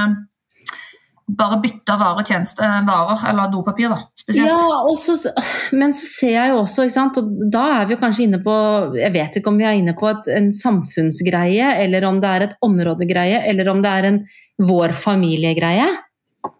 bare 1.26 1.58
bytte 1.62 1.94
varer, 1.98 2.24
tjeneste, 2.26 2.66
varer 2.86 3.22
eller 3.30 3.50
dopapir, 3.52 3.92
da, 3.92 3.98
spesielt. 4.18 4.50
ja 4.50 4.96
så, 4.98 5.32
men 5.78 5.94
så 5.94 6.08
ser 6.08 6.34
jeg 6.34 6.52
jo 6.52 6.58
også, 6.64 6.86
ikke 6.86 6.96
sant, 6.96 7.20
og 7.20 7.30
da 7.52 7.62
er 7.78 7.88
vi 7.90 7.98
kanskje 8.00 8.26
inne 8.26 8.40
på 8.42 8.54
Jeg 8.98 9.12
vet 9.14 9.38
ikke 9.38 9.52
om 9.52 9.60
vi 9.60 9.66
er 9.68 9.78
inne 9.78 9.94
på 9.98 10.08
et, 10.10 10.28
en 10.34 10.50
samfunnsgreie, 10.54 11.72
eller 11.84 12.08
om 12.08 12.20
det 12.22 12.32
er 12.32 12.46
et 12.48 12.56
områdegreie, 12.66 13.42
eller 13.52 13.70
om 13.72 13.82
det 13.84 13.92
er 13.92 14.10
en 14.10 14.20
vår 14.62 14.96
familiegreie. 14.98 15.88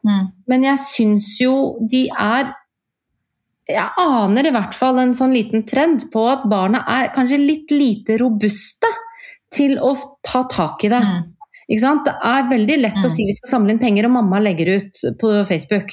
Mm. 0.07 0.27
Men 0.51 0.67
jeg 0.71 0.83
syns 0.87 1.29
jo 1.43 1.55
de 1.91 2.05
er 2.11 2.53
Jeg 3.67 3.89
aner 3.99 4.47
i 4.47 4.53
hvert 4.55 4.75
fall 4.75 4.99
en 5.03 5.15
sånn 5.15 5.35
liten 5.35 5.67
trend 5.67 6.07
på 6.13 6.23
at 6.31 6.47
barna 6.51 6.85
er 6.91 7.13
kanskje 7.15 7.39
litt 7.43 7.75
lite 7.75 8.19
robuste 8.23 8.91
til 9.53 9.77
å 9.83 9.95
ta 10.25 10.47
tak 10.51 10.87
i 10.87 10.91
det. 10.93 11.03
Mm. 11.03 11.29
Det 11.69 12.15
er 12.23 12.49
veldig 12.51 12.81
lett 12.81 12.99
å 12.99 13.09
Mm. 13.09 13.11
si 13.11 13.25
vi 13.27 13.33
skal 13.35 13.51
samle 13.51 13.71
inn 13.71 13.79
penger, 13.79 14.07
og 14.07 14.13
mamma 14.13 14.41
legger 14.41 14.77
ut 14.77 14.93
på 15.21 15.47
Facebook. 15.49 15.91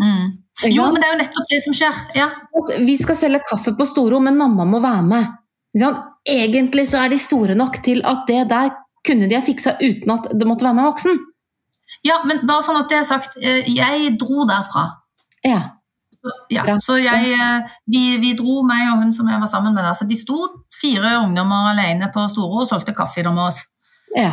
Mm. 0.00 0.38
Jo, 0.72 0.84
men 0.92 1.00
det 1.00 1.08
er 1.08 1.12
jo 1.14 1.22
nettopp 1.22 1.48
det 1.50 1.62
som 1.62 1.72
skjer. 1.76 1.94
Ja. 2.14 2.30
Vi 2.84 2.96
skal 2.96 3.16
selge 3.16 3.40
kaffe 3.48 3.72
på 3.76 3.86
Storo, 3.86 4.20
men 4.20 4.36
mamma 4.36 4.64
må 4.64 4.80
være 4.82 5.02
med. 5.02 5.26
Egentlig 6.28 6.86
så 6.90 7.04
er 7.04 7.08
de 7.08 7.18
store 7.18 7.54
nok 7.54 7.82
til 7.82 8.02
at 8.04 8.26
det 8.26 8.48
der 8.50 8.70
kunne 9.06 9.28
de 9.28 9.34
ha 9.38 9.40
fiksa 9.40 9.78
uten 9.80 10.10
at 10.12 10.28
det 10.36 10.46
måtte 10.48 10.66
være 10.66 10.74
med 10.74 10.84
voksen. 10.84 11.18
ja, 12.04 12.20
men 12.24 12.46
bare 12.46 12.62
sånn 12.62 12.78
at 12.78 12.88
det 12.88 12.98
er 12.98 13.04
sagt, 13.04 13.36
eh, 13.42 13.62
jeg 13.66 14.18
dro 14.18 14.44
derfra. 14.46 14.84
Ja. 15.44 15.76
Ja, 16.52 16.76
så 16.84 16.98
jeg, 17.00 17.32
eh, 17.32 17.68
vi, 17.88 18.18
vi 18.20 18.34
dro, 18.36 18.62
meg 18.62 18.92
og 18.92 19.02
hun 19.02 19.12
som 19.12 19.26
jeg 19.26 19.40
var 19.40 19.48
sammen 19.48 19.74
med 19.74 19.82
der, 19.84 19.94
så 19.96 20.06
de 20.06 20.16
sto 20.16 20.36
fire 20.80 21.16
ungdommer 21.24 21.70
alene 21.72 22.10
på 22.12 22.28
Storo 22.28 22.60
og 22.60 22.68
solgte 22.68 22.94
kaffe 22.94 23.20
i 23.20 23.22
dem 23.22 23.34
med 23.34 23.48
oss. 23.48 23.62
Ja. 24.16 24.32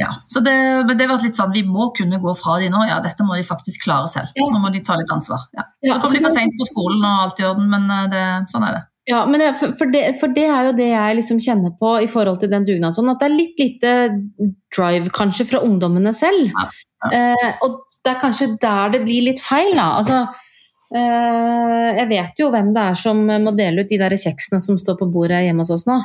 Ja, 0.00 0.14
så 0.32 0.40
det, 0.40 0.52
men 0.88 0.96
det 0.96 1.10
var 1.10 1.20
litt 1.20 1.36
sånn, 1.36 1.50
Vi 1.52 1.60
må 1.68 1.90
kunne 1.92 2.20
gå 2.22 2.32
fra 2.38 2.54
de 2.62 2.70
nå. 2.72 2.78
Ja, 2.88 3.00
dette 3.04 3.24
må 3.26 3.34
de 3.36 3.42
faktisk 3.44 3.82
klare 3.84 4.08
selv. 4.08 4.30
Ja. 4.38 4.46
Nå 4.48 4.62
må 4.62 4.70
de 4.72 4.80
ta 4.86 4.96
litt 4.96 5.10
ansvar. 5.12 5.42
Ja. 5.52 5.66
Ja, 5.84 5.98
Så 5.98 6.06
kommer 6.06 6.22
de 6.22 6.24
for 6.24 6.36
seint 6.38 6.56
på 6.56 6.68
skolen 6.70 7.04
og 7.04 7.26
alt 7.26 7.42
i 7.42 7.44
orden, 7.48 7.66
men 7.68 7.90
eh, 7.92 8.06
det, 8.12 8.22
sånn 8.52 8.64
er 8.64 8.78
det. 8.78 8.84
Ja, 9.10 9.24
men 9.26 9.42
det, 9.42 9.50
for, 9.58 9.90
det, 9.92 10.04
for 10.20 10.32
det 10.32 10.46
er 10.46 10.70
jo 10.70 10.76
det 10.78 10.86
jeg 10.92 11.16
liksom 11.18 11.40
kjenner 11.42 11.74
på 11.80 11.96
i 12.04 12.08
forhold 12.08 12.40
til 12.40 12.52
den 12.52 12.64
dugnaden. 12.68 12.96
Sånn, 12.96 13.10
at 13.12 13.20
det 13.20 13.28
er 13.28 13.34
litt 13.34 13.60
lite 13.60 13.92
drive 14.72 15.12
kanskje 15.16 15.48
fra 15.50 15.64
ungdommene 15.66 16.14
selv. 16.16 16.48
Ja, 16.48 16.68
Eh, 17.08 17.52
og 17.64 17.78
det 18.04 18.12
er 18.12 18.20
kanskje 18.20 18.54
der 18.60 18.90
det 18.92 18.98
blir 19.06 19.24
litt 19.24 19.40
feil, 19.40 19.72
da. 19.72 19.86
Altså, 20.00 20.18
eh, 20.92 21.86
jeg 21.96 22.08
vet 22.10 22.42
jo 22.42 22.50
hvem 22.52 22.74
det 22.76 22.86
er 22.92 22.98
som 23.00 23.22
må 23.24 23.54
dele 23.56 23.84
ut 23.84 23.92
de 23.92 24.00
der 24.00 24.16
kjeksene 24.20 24.60
som 24.60 24.78
står 24.80 24.98
på 25.00 25.08
bordet 25.12 25.44
hjemme 25.46 25.64
hos 25.64 25.72
oss 25.72 25.86
nå. 25.88 25.96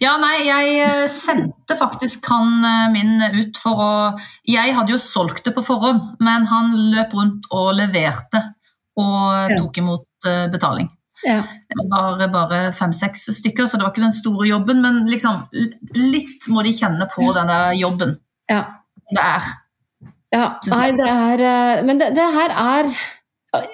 Ja, 0.00 0.14
nei, 0.20 0.36
jeg 0.46 0.76
eh, 0.84 1.06
sendte 1.12 1.76
faktisk 1.78 2.26
han 2.30 2.64
eh, 2.64 2.86
min 2.94 3.18
ut 3.40 3.58
for 3.60 3.80
å 3.80 3.90
Jeg 4.48 4.74
hadde 4.76 4.94
jo 4.94 5.00
solgt 5.00 5.44
det 5.46 5.54
på 5.56 5.64
forhånd, 5.64 6.16
men 6.24 6.46
han 6.50 6.72
løp 6.94 7.14
rundt 7.16 7.50
og 7.54 7.74
leverte 7.78 8.42
og 9.00 9.54
tok 9.56 9.80
imot 9.80 10.28
eh, 10.28 10.46
betaling. 10.52 10.90
Ja. 11.24 11.42
Det 11.68 11.86
var 11.92 12.20
bare 12.32 12.60
fem-seks 12.76 13.28
stykker, 13.36 13.68
så 13.68 13.76
det 13.76 13.84
var 13.84 13.92
ikke 13.92 14.06
den 14.06 14.16
store 14.16 14.48
jobben, 14.48 14.80
men 14.84 15.04
liksom 15.08 15.42
litt 15.96 16.48
må 16.48 16.64
de 16.64 16.72
kjenne 16.76 17.08
på 17.12 17.28
denne 17.36 17.58
jobben 17.76 18.16
ja. 18.48 18.62
det 19.12 19.24
er. 19.24 19.50
Ja, 20.30 20.46
nei, 20.70 20.88
det 20.94 21.10
er 21.10 21.80
Men 21.82 21.98
det, 21.98 22.12
det, 22.14 22.22
her 22.22 22.52
er 22.54 22.86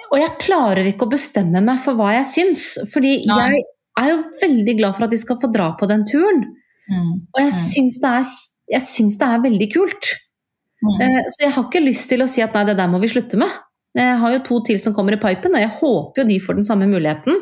Og 0.09 0.15
jeg 0.17 0.31
klarer 0.41 0.87
ikke 0.89 1.05
å 1.05 1.11
bestemme 1.11 1.61
meg 1.61 1.77
for 1.83 1.93
hva 1.99 2.15
jeg 2.15 2.25
syns. 2.31 2.63
Fordi 2.89 3.11
nei. 3.29 3.37
jeg 3.37 3.67
er 3.97 4.13
jo 4.13 4.21
veldig 4.41 4.77
glad 4.79 4.97
for 4.97 5.07
at 5.07 5.13
de 5.13 5.19
skal 5.21 5.39
få 5.41 5.49
dra 5.53 5.71
på 5.79 5.89
den 5.89 6.05
turen. 6.07 6.43
Mm. 6.87 7.13
Og 7.33 7.39
jeg 7.41 7.51
mm. 7.51 7.61
syns 7.61 7.99
det, 8.03 8.13
det, 8.71 9.27
er 9.27 9.45
veldig 9.45 9.69
kult. 9.73 10.11
Mm. 10.83 10.99
Eh, 11.03 11.23
så 11.33 11.47
jeg 11.47 11.55
har 11.55 11.65
ikke 11.65 11.85
lyst 11.85 12.09
til 12.11 12.23
å 12.23 12.29
si 12.31 12.43
at 12.45 12.53
nei, 12.55 12.67
det 12.69 12.77
der 12.79 12.91
må 12.91 13.01
vi 13.03 13.11
slutte 13.11 13.39
med. 13.41 13.51
Jeg 13.97 14.19
har 14.21 14.35
jo 14.35 14.43
to 14.45 14.59
til 14.67 14.77
som 14.81 14.93
kommer 14.93 15.15
i 15.15 15.21
pipen, 15.21 15.55
og 15.57 15.63
jeg 15.63 15.73
håper 15.79 16.21
jo 16.21 16.29
de 16.29 16.37
får 16.43 16.59
den 16.59 16.67
samme 16.67 16.87
muligheten. 16.89 17.41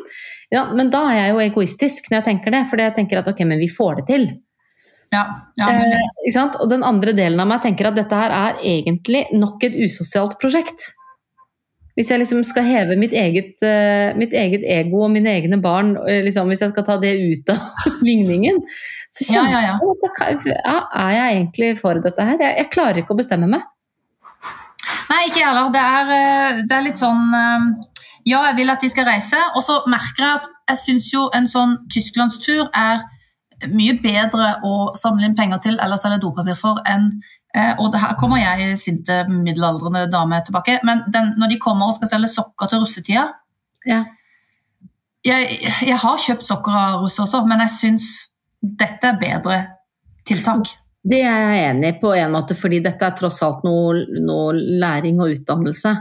Ja, 0.54 0.68
men 0.72 0.90
da 0.94 1.02
er 1.10 1.18
jeg 1.18 1.34
jo 1.34 1.44
egoistisk 1.44 2.08
når 2.08 2.20
jeg 2.20 2.28
tenker 2.30 2.54
det, 2.54 2.64
for 2.70 2.80
jeg 2.80 2.94
tenker 2.96 3.20
at 3.20 3.28
ok, 3.28 3.42
men 3.48 3.60
vi 3.60 3.68
får 3.72 4.00
det 4.00 4.06
til. 4.12 4.28
Ja, 5.14 5.22
ja, 5.54 5.68
eh, 5.70 6.38
og 6.58 6.66
den 6.70 6.82
andre 6.86 7.12
delen 7.14 7.38
av 7.42 7.46
meg 7.50 7.60
tenker 7.62 7.90
at 7.90 7.98
dette 7.98 8.18
her 8.18 8.32
er 8.34 8.62
egentlig 8.66 9.26
nok 9.36 9.62
et 9.68 9.76
usosialt 9.86 10.34
prosjekt. 10.40 10.88
Hvis 11.96 12.10
jeg 12.12 12.20
liksom 12.20 12.42
skal 12.44 12.66
heve 12.66 12.96
mitt 13.00 13.14
eget, 13.16 13.54
uh, 13.64 14.12
mitt 14.20 14.34
eget 14.36 14.64
ego 14.68 15.06
og 15.06 15.14
mine 15.14 15.32
egne 15.32 15.56
barn, 15.64 15.94
uh, 15.96 16.18
liksom, 16.26 16.50
hvis 16.52 16.60
jeg 16.64 16.74
skal 16.74 16.84
ta 16.84 16.98
det 17.00 17.14
ut 17.16 17.52
av 17.54 17.86
ligningen, 18.08 18.60
så 19.16 19.24
kjenner 19.30 19.54
ja, 19.54 19.62
ja, 19.64 19.78
jeg 19.80 20.44
at 20.52 20.84
er 21.00 21.14
jeg 21.14 21.36
egentlig 21.38 21.70
for 21.80 22.02
dette 22.04 22.28
her? 22.28 22.36
Jeg, 22.36 22.58
jeg, 22.60 22.70
klarer 22.74 23.00
ikke 23.00 23.16
å 23.16 23.20
bestemme 23.22 23.48
meg. 23.48 23.64
Nei, 25.08 25.22
ikke 25.28 25.40
jeg 25.40 25.48
heller. 25.48 25.70
Det 25.72 25.82
er, 25.82 26.12
eh, 26.16 26.62
det 26.68 26.76
er 26.76 26.84
litt 26.84 27.00
sånn 27.00 27.30
Ja, 28.26 28.40
jeg 28.48 28.56
vil 28.58 28.72
at 28.74 28.82
de 28.82 28.90
skal 28.90 29.06
reise, 29.06 29.38
og 29.54 29.62
så 29.62 29.78
merker 29.88 30.24
jeg 30.24 30.40
at 30.40 30.48
jeg 30.72 30.82
syns 30.82 31.08
jo 31.14 31.28
en 31.34 31.46
sånn 31.48 31.76
tysklandstur 31.94 32.66
er 32.74 33.06
mye 33.72 33.94
bedre 34.02 34.50
å 34.66 34.72
samle 34.98 35.30
inn 35.30 35.36
penger 35.38 35.62
til 35.64 35.78
eller 35.80 35.96
selge 35.96 36.18
dopapir 36.26 36.58
for 36.58 36.82
enn 36.90 37.06
Eh, 37.45 37.45
og 37.80 37.86
det 37.92 38.00
her 38.02 38.16
kommer 38.20 38.36
jeg, 38.36 38.74
sinte 38.76 39.22
middelaldrende 39.30 40.02
dame, 40.12 40.42
tilbake. 40.44 40.74
Men 40.84 41.06
den, 41.12 41.30
når 41.40 41.52
de 41.54 41.60
kommer 41.62 41.88
og 41.88 41.96
skal 41.96 42.10
selge 42.10 42.28
sokker 42.34 42.68
til 42.68 42.82
russetida 42.82 43.22
ja. 43.86 44.02
jeg, 45.24 45.60
jeg, 45.86 45.98
har 46.02 46.24
kjøpt 46.26 46.46
sokker 46.46 46.74
av 46.80 47.04
russ 47.04 47.20
også, 47.22 47.44
men 47.48 47.62
jeg 47.64 47.74
syns 47.76 48.08
dette 48.60 49.12
er 49.12 49.20
bedre 49.20 49.60
tiltak. 50.26 50.74
Det 51.06 51.22
er 51.22 51.38
jeg 51.54 51.70
enig 51.70 51.92
i 51.92 51.98
på 52.00 52.10
en 52.18 52.34
måte, 52.34 52.56
fordi 52.58 52.82
dette 52.82 53.06
er 53.06 53.14
tross 53.14 53.38
alt 53.46 53.62
noe, 53.66 54.02
noe 54.26 54.54
læring 54.56 55.20
og 55.22 55.36
utdannelse. 55.36 55.92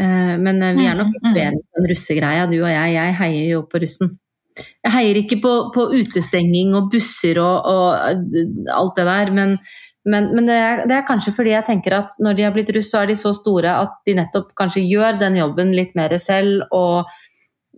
Eh, 0.00 0.34
men 0.40 0.62
eh, 0.64 0.76
vi 0.78 0.86
er 0.88 0.96
nok 0.96 1.12
mm, 1.12 1.18
mm. 1.20 1.34
uenige 1.34 1.64
på 1.66 1.80
den 1.82 1.90
russegreia, 1.92 2.46
du 2.48 2.56
og 2.62 2.70
jeg. 2.72 2.94
Jeg 2.96 3.16
heier 3.20 3.50
jo 3.52 3.64
på 3.68 3.82
russen. 3.84 4.14
Jeg 4.56 4.94
heier 4.94 5.18
ikke 5.18 5.40
på, 5.42 5.52
på 5.74 5.88
utestenging 5.98 6.76
og 6.78 6.88
busser 6.92 7.40
og, 7.42 7.68
og 7.68 8.70
alt 8.78 8.96
det 8.96 9.06
der, 9.10 9.34
men, 9.34 9.58
men, 10.04 10.30
men 10.36 10.48
det, 10.48 10.54
er, 10.54 10.82
det, 10.84 10.96
er, 10.98 11.06
kanskje 11.08 11.32
fordi 11.32 11.54
jeg 11.54 11.64
tenker 11.64 11.96
at 11.96 12.16
når 12.22 12.36
de 12.36 12.44
har 12.44 12.52
blitt 12.52 12.72
russ, 12.76 12.90
så 12.92 13.02
er 13.02 13.10
de 13.10 13.16
så 13.16 13.32
store 13.36 13.72
at 13.84 13.96
de 14.04 14.16
nettopp 14.18 14.52
kanskje 14.58 14.84
gjør 14.84 15.16
den 15.20 15.38
jobben 15.40 15.72
litt 15.72 15.94
mer 15.96 16.12
selv 16.20 16.66
og 16.76 17.08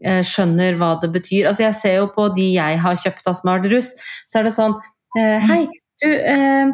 eh, 0.02 0.22
skjønner 0.26 0.78
hva 0.80 0.96
det 1.02 1.12
betyr. 1.14 1.46
Altså 1.46 1.68
Jeg 1.68 1.78
ser 1.78 1.98
jo 2.00 2.08
på 2.16 2.28
de 2.36 2.50
jeg 2.56 2.80
har 2.82 3.02
kjøpt 3.04 3.30
av 3.30 3.38
Smart 3.38 3.68
Russ, 3.70 3.92
så 4.26 4.40
er 4.40 4.48
det 4.48 4.56
sånn 4.56 4.74
eh, 5.18 5.46
Hei, 5.46 5.60
du, 6.02 6.08
eh, 6.10 6.72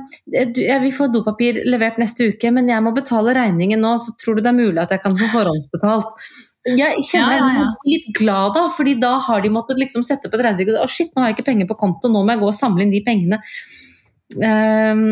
du, 0.54 0.62
jeg 0.64 0.80
vil 0.86 0.96
få 0.96 1.10
dopapir 1.12 1.60
levert 1.68 2.00
neste 2.00 2.32
uke, 2.32 2.54
men 2.54 2.72
jeg 2.72 2.82
må 2.82 2.94
betale 2.96 3.36
regningen 3.36 3.84
nå, 3.84 3.92
så 4.00 4.16
tror 4.18 4.38
du 4.38 4.42
det 4.46 4.50
er 4.54 4.56
mulig 4.56 4.80
at 4.82 4.96
jeg 4.96 5.04
kan 5.04 5.18
få 5.20 5.28
forhåndsbetalt? 5.36 6.24
Jeg 6.72 7.04
kjenner 7.04 7.36
ja, 7.36 7.44
ja, 7.44 7.62
ja. 7.66 7.68
litt 7.90 8.10
glad 8.16 8.56
da, 8.56 8.64
fordi 8.72 8.96
da 9.02 9.16
har 9.26 9.42
de 9.42 9.50
måttet 9.52 9.80
liksom 9.82 10.04
sette 10.06 10.30
på 10.30 10.38
et 10.38 10.44
regnestykke. 10.46 10.78
Å, 10.78 10.90
shit, 10.90 11.10
nå 11.12 11.22
har 11.22 11.32
jeg 11.32 11.40
ikke 11.40 11.48
penger 11.50 11.68
på 11.68 11.78
konto, 11.80 12.08
nå 12.08 12.22
må 12.22 12.34
jeg 12.34 12.40
gå 12.40 12.48
og 12.48 12.54
samle 12.54 12.86
inn 12.86 12.92
de 12.94 13.02
pengene. 13.04 13.40
Um, 14.38 15.02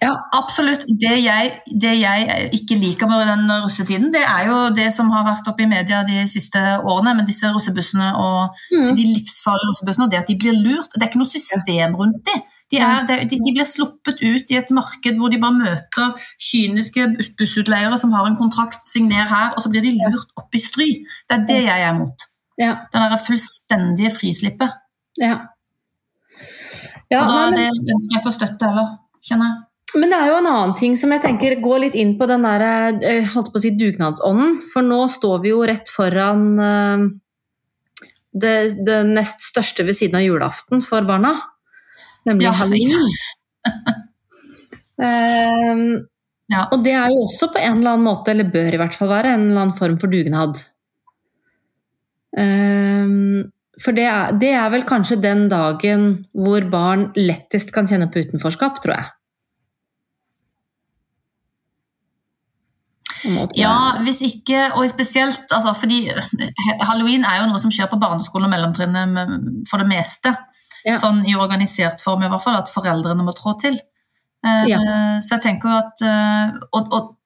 ja, 0.00 0.14
absolutt. 0.32 0.86
Det 1.00 1.16
jeg, 1.20 1.50
det 1.82 1.90
jeg, 2.00 2.48
ikke 2.56 2.78
liker 2.80 3.08
med 3.10 3.26
den 3.28 3.50
russetiden, 3.64 4.08
det 4.14 4.22
er 4.24 4.46
jo 4.48 4.60
det 4.76 4.88
som 4.94 5.10
har 5.12 5.26
vært 5.26 5.50
oppe 5.50 5.66
i 5.66 5.68
media 5.68 6.00
de 6.08 6.22
siste 6.30 6.62
årene 6.80 7.18
med 7.18 7.28
disse 7.28 7.50
russebussene 7.52 8.14
og 8.16 8.54
mm. 8.72 8.94
de 8.96 9.04
livsfarlige 9.04 9.68
russebussene, 9.74 10.06
og 10.06 10.14
det 10.14 10.22
at 10.22 10.32
de 10.32 10.38
blir 10.40 10.56
lurt. 10.56 10.88
Det 10.94 11.04
er 11.04 11.12
ikke 11.12 11.20
noe 11.20 11.34
system 11.34 11.98
rundt 12.00 12.24
dem. 12.30 12.40
De, 12.70 12.78
er, 12.78 13.04
de, 13.10 13.28
de, 13.34 13.52
blir 13.52 13.66
sluppet 13.66 14.22
ut 14.22 14.52
i 14.54 14.56
et 14.56 14.68
marked 14.72 15.16
hvor 15.18 15.32
de 15.32 15.40
bare 15.42 15.58
møter 15.58 16.26
kyniske 16.48 17.08
bussutleiere 17.36 17.98
som 17.98 18.14
har 18.14 18.28
en 18.28 18.38
kontrakt, 18.38 18.84
signer 18.88 19.26
her, 19.26 19.52
og 19.52 19.64
så 19.64 19.72
blir 19.72 19.84
de 19.84 19.96
lurt 19.98 20.30
opp 20.38 20.54
i 20.54 20.62
stry. 20.62 20.90
Det 21.28 21.40
er 21.40 21.48
det 21.50 21.62
jeg 21.66 21.88
er 21.88 21.96
imot. 21.96 22.30
Ja. 22.60 22.76
Den 22.92 23.04
derre 23.04 23.18
fullstendige 23.20 24.14
frislippet. 24.16 24.80
Ja. 25.20 25.42
ja 27.10 27.24
og 27.26 27.34
da 27.34 27.42
er 27.48 27.58
det 27.58 27.72
ønsker 27.74 28.14
jeg 28.14 28.22
ikke 28.22 28.32
å 28.32 28.38
støtte 28.38 28.70
heller, 28.70 28.94
kjenner 29.26 29.50
jeg. 29.50 29.66
Men 29.98 30.12
det 30.12 30.18
er 30.18 30.28
jo 30.30 30.36
en 30.38 30.48
annen 30.50 30.74
ting 30.78 30.94
som 30.98 31.10
jeg 31.14 31.22
tenker 31.24 31.56
går 31.62 31.82
litt 31.86 31.96
inn 31.98 32.12
på 32.18 32.28
den 32.30 32.44
der, 32.46 32.64
eh, 33.02 33.26
holdt 33.32 33.50
på 33.50 33.58
å 33.58 33.64
si 33.64 33.72
dugnadsånden. 33.74 34.60
For 34.70 34.86
nå 34.86 35.00
står 35.10 35.42
vi 35.42 35.52
jo 35.52 35.64
rett 35.66 35.90
foran 35.90 36.44
eh, 36.62 37.06
det, 38.30 38.54
det 38.86 39.00
nest 39.08 39.42
største 39.48 39.86
ved 39.86 39.98
siden 39.98 40.20
av 40.20 40.26
julaften 40.26 40.84
for 40.86 41.06
barna. 41.08 41.34
Nemlig 42.28 42.46
ja, 42.46 42.54
halloween. 42.60 43.06
um, 45.00 45.84
ja. 46.52 46.66
Og 46.70 46.84
det 46.84 46.94
er 46.94 47.14
jo 47.14 47.24
også 47.26 47.50
på 47.54 47.62
en 47.62 47.80
eller 47.80 47.94
annen 47.94 48.06
måte, 48.06 48.34
eller 48.34 48.50
bør 48.52 48.76
i 48.76 48.82
hvert 48.82 48.98
fall 48.98 49.10
være, 49.10 49.34
en 49.34 49.48
eller 49.48 49.64
annen 49.64 49.78
form 49.78 49.96
for 50.02 50.12
dugnad. 50.12 50.60
Um, 52.36 53.48
for 53.80 53.96
det 53.96 54.04
er, 54.06 54.36
det 54.38 54.52
er 54.54 54.68
vel 54.70 54.84
kanskje 54.86 55.18
den 55.22 55.48
dagen 55.50 56.10
hvor 56.36 56.66
barn 56.70 57.08
lettest 57.18 57.72
kan 57.74 57.88
kjenne 57.90 58.10
på 58.12 58.22
utenforskap, 58.26 58.78
tror 58.84 58.98
jeg. 58.98 59.08
Ja, 63.58 64.00
hvis 64.04 64.22
ikke, 64.26 64.70
og 64.74 64.88
spesielt 64.90 65.52
altså, 65.54 65.74
fordi 65.78 66.02
Halloween 66.88 67.26
er 67.28 67.42
jo 67.42 67.50
noe 67.50 67.60
som 67.62 67.72
skjer 67.74 67.90
på 67.90 68.00
barneskolen 68.00 68.48
og 68.48 68.54
mellomtrinnet 68.54 69.68
for 69.70 69.82
det 69.82 69.90
meste. 69.90 70.34
Ja. 70.86 70.96
Sånn 71.00 71.22
i 71.28 71.36
organisert 71.36 72.00
form, 72.04 72.24
i 72.24 72.30
hvert 72.32 72.44
fall, 72.44 72.58
at 72.60 72.72
foreldrene 72.72 73.24
må 73.26 73.34
trå 73.36 73.54
til. 73.60 73.76
Eh, 74.46 74.68
ja. 74.72 74.82
Så 75.20 75.36
jeg 75.36 75.44
tenker 75.44 75.68
jo 75.68 75.80
at 75.82 76.04
eh, 76.06 76.60
og, 76.72 76.94
og, 76.96 77.16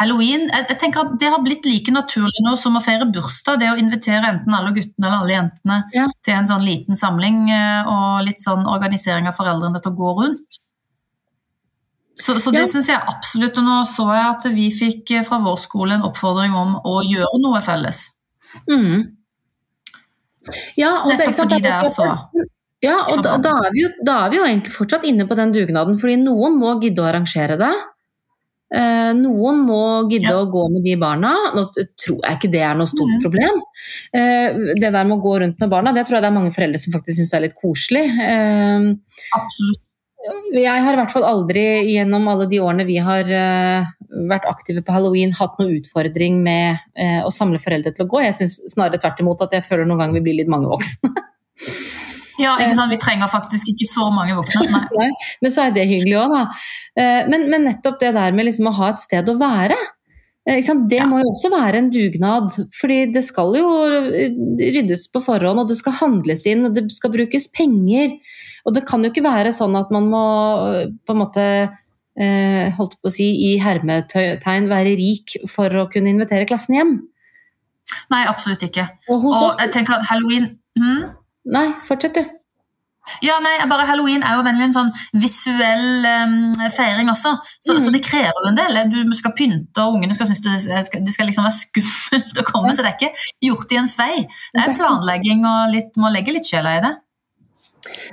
Halloween 0.00 0.48
jeg, 0.48 0.64
jeg, 0.72 0.76
tenker 0.80 1.04
at 1.04 1.12
Det 1.20 1.28
har 1.30 1.42
blitt 1.44 1.66
like 1.68 1.92
naturlig 1.94 2.40
nå 2.42 2.56
som 2.58 2.78
å 2.78 2.82
feire 2.82 3.06
bursdag. 3.12 3.60
Det 3.60 3.68
å 3.70 3.78
invitere 3.78 4.32
enten 4.32 4.56
alle 4.56 4.72
guttene 4.74 5.06
eller 5.06 5.20
alle 5.20 5.36
jentene 5.36 5.76
ja. 5.94 6.06
til 6.24 6.38
en 6.38 6.48
sånn 6.48 6.64
liten 6.66 6.98
samling 6.98 7.44
eh, 7.54 7.90
og 7.92 8.24
litt 8.26 8.42
sånn 8.42 8.66
organisering 8.66 9.28
av 9.30 9.36
foreldrene 9.38 9.82
til 9.82 9.92
å 9.92 10.00
gå 10.00 10.14
rundt. 10.22 10.60
Så, 12.16 12.38
så 12.40 12.50
det 12.54 12.64
ja. 12.64 12.68
syns 12.70 12.88
jeg 12.88 12.96
absolutt. 13.12 13.58
Og 13.60 13.66
nå 13.66 13.80
så 13.90 14.08
jeg 14.14 14.26
at 14.30 14.48
vi 14.56 14.70
fikk 14.74 15.12
eh, 15.18 15.24
fra 15.26 15.40
vår 15.44 15.58
skole 15.60 15.98
en 15.98 16.06
oppfordring 16.08 16.54
om 16.56 16.78
å 16.80 17.00
gjøre 17.04 17.40
noe 17.42 17.60
felles. 17.64 18.06
Mm. 18.70 19.02
Ja, 20.78 21.02
Nettopp 21.08 21.42
fordi 21.42 21.58
det 21.64 21.72
er 21.74 21.90
så 21.90 22.06
Ja, 22.84 23.00
og 23.10 23.20
da, 23.24 23.34
da, 23.42 23.56
er 23.66 23.74
jo, 23.74 23.90
da, 24.04 24.20
er 24.24 24.32
vi 24.32 24.38
jo, 24.38 24.46
egentlig 24.46 24.72
fortsatt 24.74 25.04
inne 25.08 25.26
på 25.26 25.36
den 25.36 25.52
dugnaden, 25.52 25.96
fordi 25.98 26.16
noen 26.20 26.58
må 26.60 26.76
gidde 26.80 27.02
å 27.02 27.08
arrangere 27.08 27.56
det. 27.60 27.72
Eh, 28.74 29.12
noen 29.14 29.60
må 29.62 29.80
gidde 30.10 30.32
ja. 30.32 30.40
å 30.40 30.48
gå 30.50 30.66
med 30.72 30.84
de 30.86 30.96
barna. 31.00 31.32
Nå 31.54 31.66
tror 31.74 32.20
jeg 32.20 32.38
ikke 32.38 32.52
det 32.52 32.62
er 32.66 32.78
noe 32.78 32.90
stort 32.90 33.16
mm. 33.16 33.22
problem. 33.24 33.60
Eh, 34.16 34.60
det 34.76 34.90
der 34.90 35.02
med 35.02 35.18
å 35.18 35.24
gå 35.24 35.36
rundt 35.42 35.60
med 35.62 35.72
barna, 35.72 35.94
det 35.96 36.06
tror 36.06 36.18
jeg 36.18 36.26
det 36.26 36.30
er 36.30 36.38
mange 36.38 36.54
foreldre 36.54 36.80
som 36.82 36.96
faktisk 36.96 37.20
syns 37.20 37.34
er 37.36 37.44
litt 37.46 37.58
koselig. 37.58 38.06
Eh, 38.06 38.92
Absolutt. 39.38 39.82
Jeg 40.56 40.82
har 40.82 40.94
i 40.94 40.98
hvert 40.98 41.12
fall 41.12 41.26
aldri 41.26 41.64
gjennom 41.92 42.26
alle 42.30 42.46
de 42.50 42.60
årene 42.62 42.86
vi 42.88 42.98
har 43.02 43.28
uh, 43.28 43.88
vært 44.30 44.46
aktive 44.50 44.82
på 44.84 44.94
halloween, 44.94 45.34
hatt 45.36 45.58
noen 45.60 45.76
utfordring 45.78 46.40
med 46.44 46.78
uh, 46.98 47.22
å 47.26 47.32
samle 47.34 47.60
foreldre 47.62 47.92
til 47.94 48.06
å 48.06 48.10
gå. 48.10 48.22
Jeg 48.24 48.36
syns 48.40 48.58
snarere 48.72 49.00
tvert 49.02 49.20
imot 49.22 49.44
at 49.46 49.56
jeg 49.56 49.66
føler 49.66 49.88
noen 49.88 50.02
ganger 50.02 50.18
vi 50.18 50.24
blir 50.28 50.38
litt 50.40 50.52
mange 50.52 50.70
voksne. 50.70 51.12
ja, 52.44 52.54
ikke 52.60 52.78
sant? 52.78 52.94
vi 52.94 53.00
trenger 53.02 53.32
faktisk 53.32 53.72
ikke 53.72 53.88
så 53.90 54.08
mange 54.14 54.38
voksne. 54.38 54.70
Nei. 54.72 54.86
Nei 55.02 55.10
men 55.44 55.54
så 55.54 55.66
er 55.66 55.76
det 55.76 55.88
hyggelig 55.90 56.16
òg, 56.22 56.34
da. 56.38 56.46
Uh, 56.98 57.20
men, 57.32 57.50
men, 57.52 57.68
nettopp 57.70 58.00
det 58.02 58.14
der 58.16 58.34
med 58.36 58.50
liksom 58.50 58.72
å 58.72 58.76
ha 58.80 58.94
et 58.94 59.04
sted 59.04 59.30
å 59.30 59.38
være. 59.42 59.78
Det 60.46 61.00
må 61.10 61.18
jo 61.18 61.30
også 61.32 61.48
være 61.50 61.80
en 61.82 61.88
dugnad, 61.90 62.52
fordi 62.78 63.00
det 63.10 63.24
skal 63.26 63.56
jo 63.58 63.70
ryddes 64.60 65.08
på 65.10 65.18
forhånd, 65.24 65.58
og 65.58 65.66
det 65.66 65.74
skal 65.80 65.96
handles 65.98 66.44
inn, 66.46 66.62
og 66.68 66.76
det 66.76 66.84
skal 66.94 67.10
brukes 67.16 67.48
penger. 67.50 68.14
Og 68.66 68.74
det 68.74 68.84
kan 68.88 69.04
jo 69.04 69.12
ikke 69.12 69.24
være 69.26 69.54
sånn 69.54 69.76
at 69.78 69.92
man 69.94 70.08
må 70.10 70.22
på 71.06 71.14
en 71.14 71.20
måte 71.20 71.44
eh, 72.18 72.72
holdt 72.76 72.96
på 72.98 73.10
å 73.10 73.14
si 73.14 73.28
i 73.50 73.52
hermetegn 73.62 74.70
være 74.72 74.96
rik 74.98 75.36
for 75.50 75.70
å 75.70 75.86
kunne 75.92 76.10
invitere 76.10 76.48
klassen 76.50 76.78
hjem. 76.78 76.96
Nei, 78.10 78.24
absolutt 78.26 78.64
ikke. 78.66 78.88
Og, 79.12 79.28
og 79.30 79.60
jeg 79.62 79.70
tenker 79.76 80.00
at 80.00 80.08
halloween 80.08 80.50
hmm? 80.78 81.12
Nei, 81.54 81.68
fortsett 81.86 82.18
du. 82.18 82.24
Ja, 83.22 83.36
nei, 83.38 83.52
bare 83.70 83.86
Halloween 83.86 84.24
er 84.26 84.34
jo 84.34 84.42
vennlig 84.42 84.66
en 84.66 84.74
sånn 84.74 84.88
visuell 85.22 86.06
um, 86.10 86.32
feiring 86.74 87.06
også, 87.12 87.36
så, 87.62 87.76
Mm. 87.76 87.80
så 87.84 87.92
det 87.94 88.00
krever 88.02 88.34
jo 88.34 88.50
en 88.50 88.58
del. 88.58 88.80
Du 88.90 89.14
skal 89.14 89.34
pynte, 89.38 89.84
og 89.84 89.94
ungene 89.94 90.16
skal 90.16 90.26
synes 90.26 90.42
det 90.42 91.04
det 91.06 91.14
skal 91.14 91.30
liksom 91.30 91.46
være 91.46 91.54
skummelt 91.54 92.40
å 92.42 92.46
komme, 92.48 92.74
så 92.74 92.82
det 92.82 92.90
er 92.90 92.98
ikke 92.98 93.28
gjort 93.46 93.72
i 93.76 93.78
en 93.78 93.90
fei. 93.92 94.26
Det 94.56 94.64
er 94.64 94.74
planlegging 94.74 95.46
og 95.46 95.70
litt, 95.76 95.94
må 96.02 96.10
legge 96.10 96.34
litt 96.34 96.50
sjela 96.50 96.74
i 96.76 96.82
det. 96.82 96.92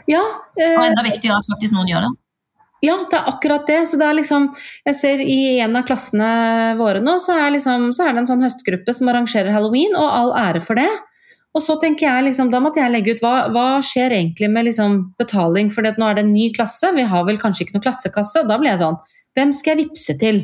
Ja, 0.10 0.24
eh, 0.60 0.76
Og 0.76 0.84
enda 0.86 1.06
viktigere 1.06 1.40
at 1.40 1.50
faktisk 1.54 1.76
noen 1.76 1.90
gjør 1.92 2.08
det. 2.08 2.12
Ja, 2.84 2.98
det 3.08 3.16
er 3.16 3.30
akkurat 3.32 3.68
det. 3.68 3.80
Så 3.88 3.98
det 4.00 4.08
er 4.10 4.18
liksom 4.18 4.50
Jeg 4.86 4.96
ser 5.00 5.24
i 5.24 5.60
en 5.64 5.76
av 5.80 5.88
klassene 5.88 6.76
våre 6.80 7.00
nå, 7.04 7.16
så 7.24 7.38
er, 7.40 7.54
liksom, 7.56 7.92
så 7.96 8.08
er 8.08 8.14
det 8.14 8.24
en 8.24 8.32
sånn 8.34 8.44
høstgruppe 8.44 8.94
som 8.96 9.12
arrangerer 9.12 9.56
halloween, 9.56 9.96
og 9.96 10.10
all 10.10 10.34
ære 10.36 10.64
for 10.66 10.80
det. 10.80 10.90
Og 11.54 11.62
så 11.62 11.78
tenker 11.80 12.08
jeg 12.08 12.28
liksom, 12.28 12.52
Da 12.52 12.60
måtte 12.64 12.82
jeg 12.82 12.92
legge 12.92 13.16
ut 13.16 13.24
hva, 13.24 13.48
hva 13.54 13.68
skjer 13.86 14.18
egentlig 14.18 14.50
med 14.52 14.68
liksom 14.68 15.00
betaling, 15.22 15.72
for 15.72 15.86
nå 15.86 16.10
er 16.10 16.20
det 16.20 16.26
en 16.26 16.34
ny 16.34 16.50
klasse, 16.56 16.92
vi 16.96 17.08
har 17.08 17.24
vel 17.30 17.40
kanskje 17.40 17.68
ikke 17.68 17.78
noe 17.78 17.88
klassekasse. 17.88 18.48
Da 18.50 18.60
blir 18.60 18.74
jeg 18.74 18.84
sånn 18.84 19.00
Hvem 19.38 19.56
skal 19.56 19.74
jeg 19.74 19.88
vippse 19.88 20.18
til? 20.22 20.44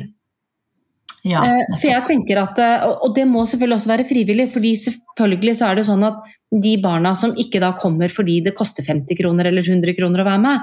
Ja, 1.24 1.42
Eh, 1.44 1.76
for 1.76 1.90
jeg 1.90 2.02
tenker 2.06 2.38
at, 2.40 2.58
eh, 2.58 2.84
og- 2.86 3.14
det 3.14 3.26
må 3.28 3.44
selvfølgelig 3.46 3.76
også 3.76 3.92
være 3.92 4.08
frivillig, 4.08 4.48
fordi 4.50 4.74
selvfølgelig 4.74 5.56
så 5.56 5.70
er 5.70 5.74
det 5.76 5.86
sånn 5.86 6.04
at 6.06 6.14
de 6.50 6.76
barna 6.82 7.14
som 7.14 7.34
ikke 7.34 7.60
da 7.60 7.72
kommer 7.72 8.08
fordi 8.08 8.42
det 8.42 8.54
koster 8.54 8.82
50 8.82 9.18
kroner 9.20 9.46
eller 9.46 9.62
100 9.62 9.94
kroner 9.96 10.20
å 10.20 10.24
være 10.24 10.40
med, 10.40 10.60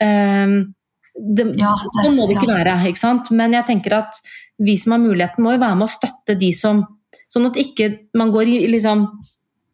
eh, 0.00 0.64
det, 1.34 1.58
Ja, 1.58 1.74
sånn 2.04 2.14
må 2.14 2.28
det 2.28 2.36
ikke 2.36 2.48
ja. 2.48 2.64
være. 2.64 2.86
ikke 2.86 2.98
sant? 2.98 3.30
Men 3.32 3.52
jeg 3.52 3.66
tenker 3.66 3.92
at 3.92 4.14
vi 4.60 4.76
som 4.76 4.92
har 4.92 5.00
muligheten, 5.00 5.38
må 5.42 5.52
jo 5.52 5.58
være 5.58 5.76
med 5.76 5.88
å 5.88 5.98
støtte 5.98 6.38
de 6.38 6.52
som 6.52 6.86
Sånn 7.28 7.46
at 7.46 7.56
ikke 7.60 7.98
man 8.14 8.30
går 8.32 8.48
i, 8.48 8.66
liksom, 8.68 9.06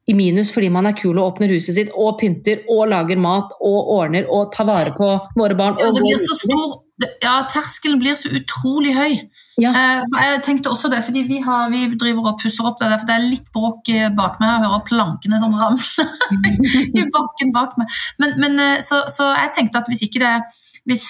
i 0.08 0.14
minus 0.14 0.50
fordi 0.50 0.70
man 0.70 0.86
er 0.86 0.92
kul 0.92 1.18
og 1.18 1.36
åpner 1.36 1.48
huset 1.54 1.74
sitt 1.74 1.90
og 1.94 2.18
pynter 2.18 2.64
og 2.68 2.88
lager 2.90 3.16
mat 3.16 3.52
og 3.60 3.90
ordner 3.94 4.26
og 4.28 4.52
tar 4.52 4.66
vare 4.66 4.90
på 4.96 5.06
våre 5.38 5.56
barn. 5.56 5.76
Ja, 5.78 5.92
det 5.92 6.02
blir 6.02 6.18
så 6.18 6.34
stor 6.34 6.82
det- 6.98 7.10
Ja, 7.22 7.44
terskelen 7.50 8.00
blir 8.00 8.14
så 8.14 8.28
utrolig 8.30 8.94
høy. 8.94 9.28
Ja. 9.60 9.70
Eh, 9.70 10.00
for 10.10 10.18
jeg 10.18 10.42
tenkte 10.42 10.70
også 10.72 10.90
det, 10.90 11.00
fordi 11.06 11.22
vi, 11.28 11.38
har, 11.44 11.68
vi 11.70 11.84
driver 11.98 12.32
og 12.32 12.40
pusser 12.42 12.66
opp 12.66 12.80
det, 12.80 12.90
derfor 12.90 13.10
det 13.10 13.16
er 13.16 13.26
litt 13.28 13.50
bråk 13.54 13.90
eh, 13.92 14.08
bak 14.14 14.40
meg. 14.42 14.50
Jeg 14.50 14.64
hører 14.64 14.86
plankene 14.88 15.40
som 15.42 15.54
ramler 15.54 16.40
i 17.00 17.04
bakken 17.14 17.52
bak 17.54 17.76
meg. 17.78 18.00
Men, 18.22 18.34
men 18.42 18.64
eh, 18.64 18.80
så, 18.84 19.04
så 19.10 19.30
jeg 19.36 19.52
tenkte 19.58 19.82
at 19.82 19.90
hvis 19.90 20.06
det 20.18 20.36
hvis, 20.84 21.04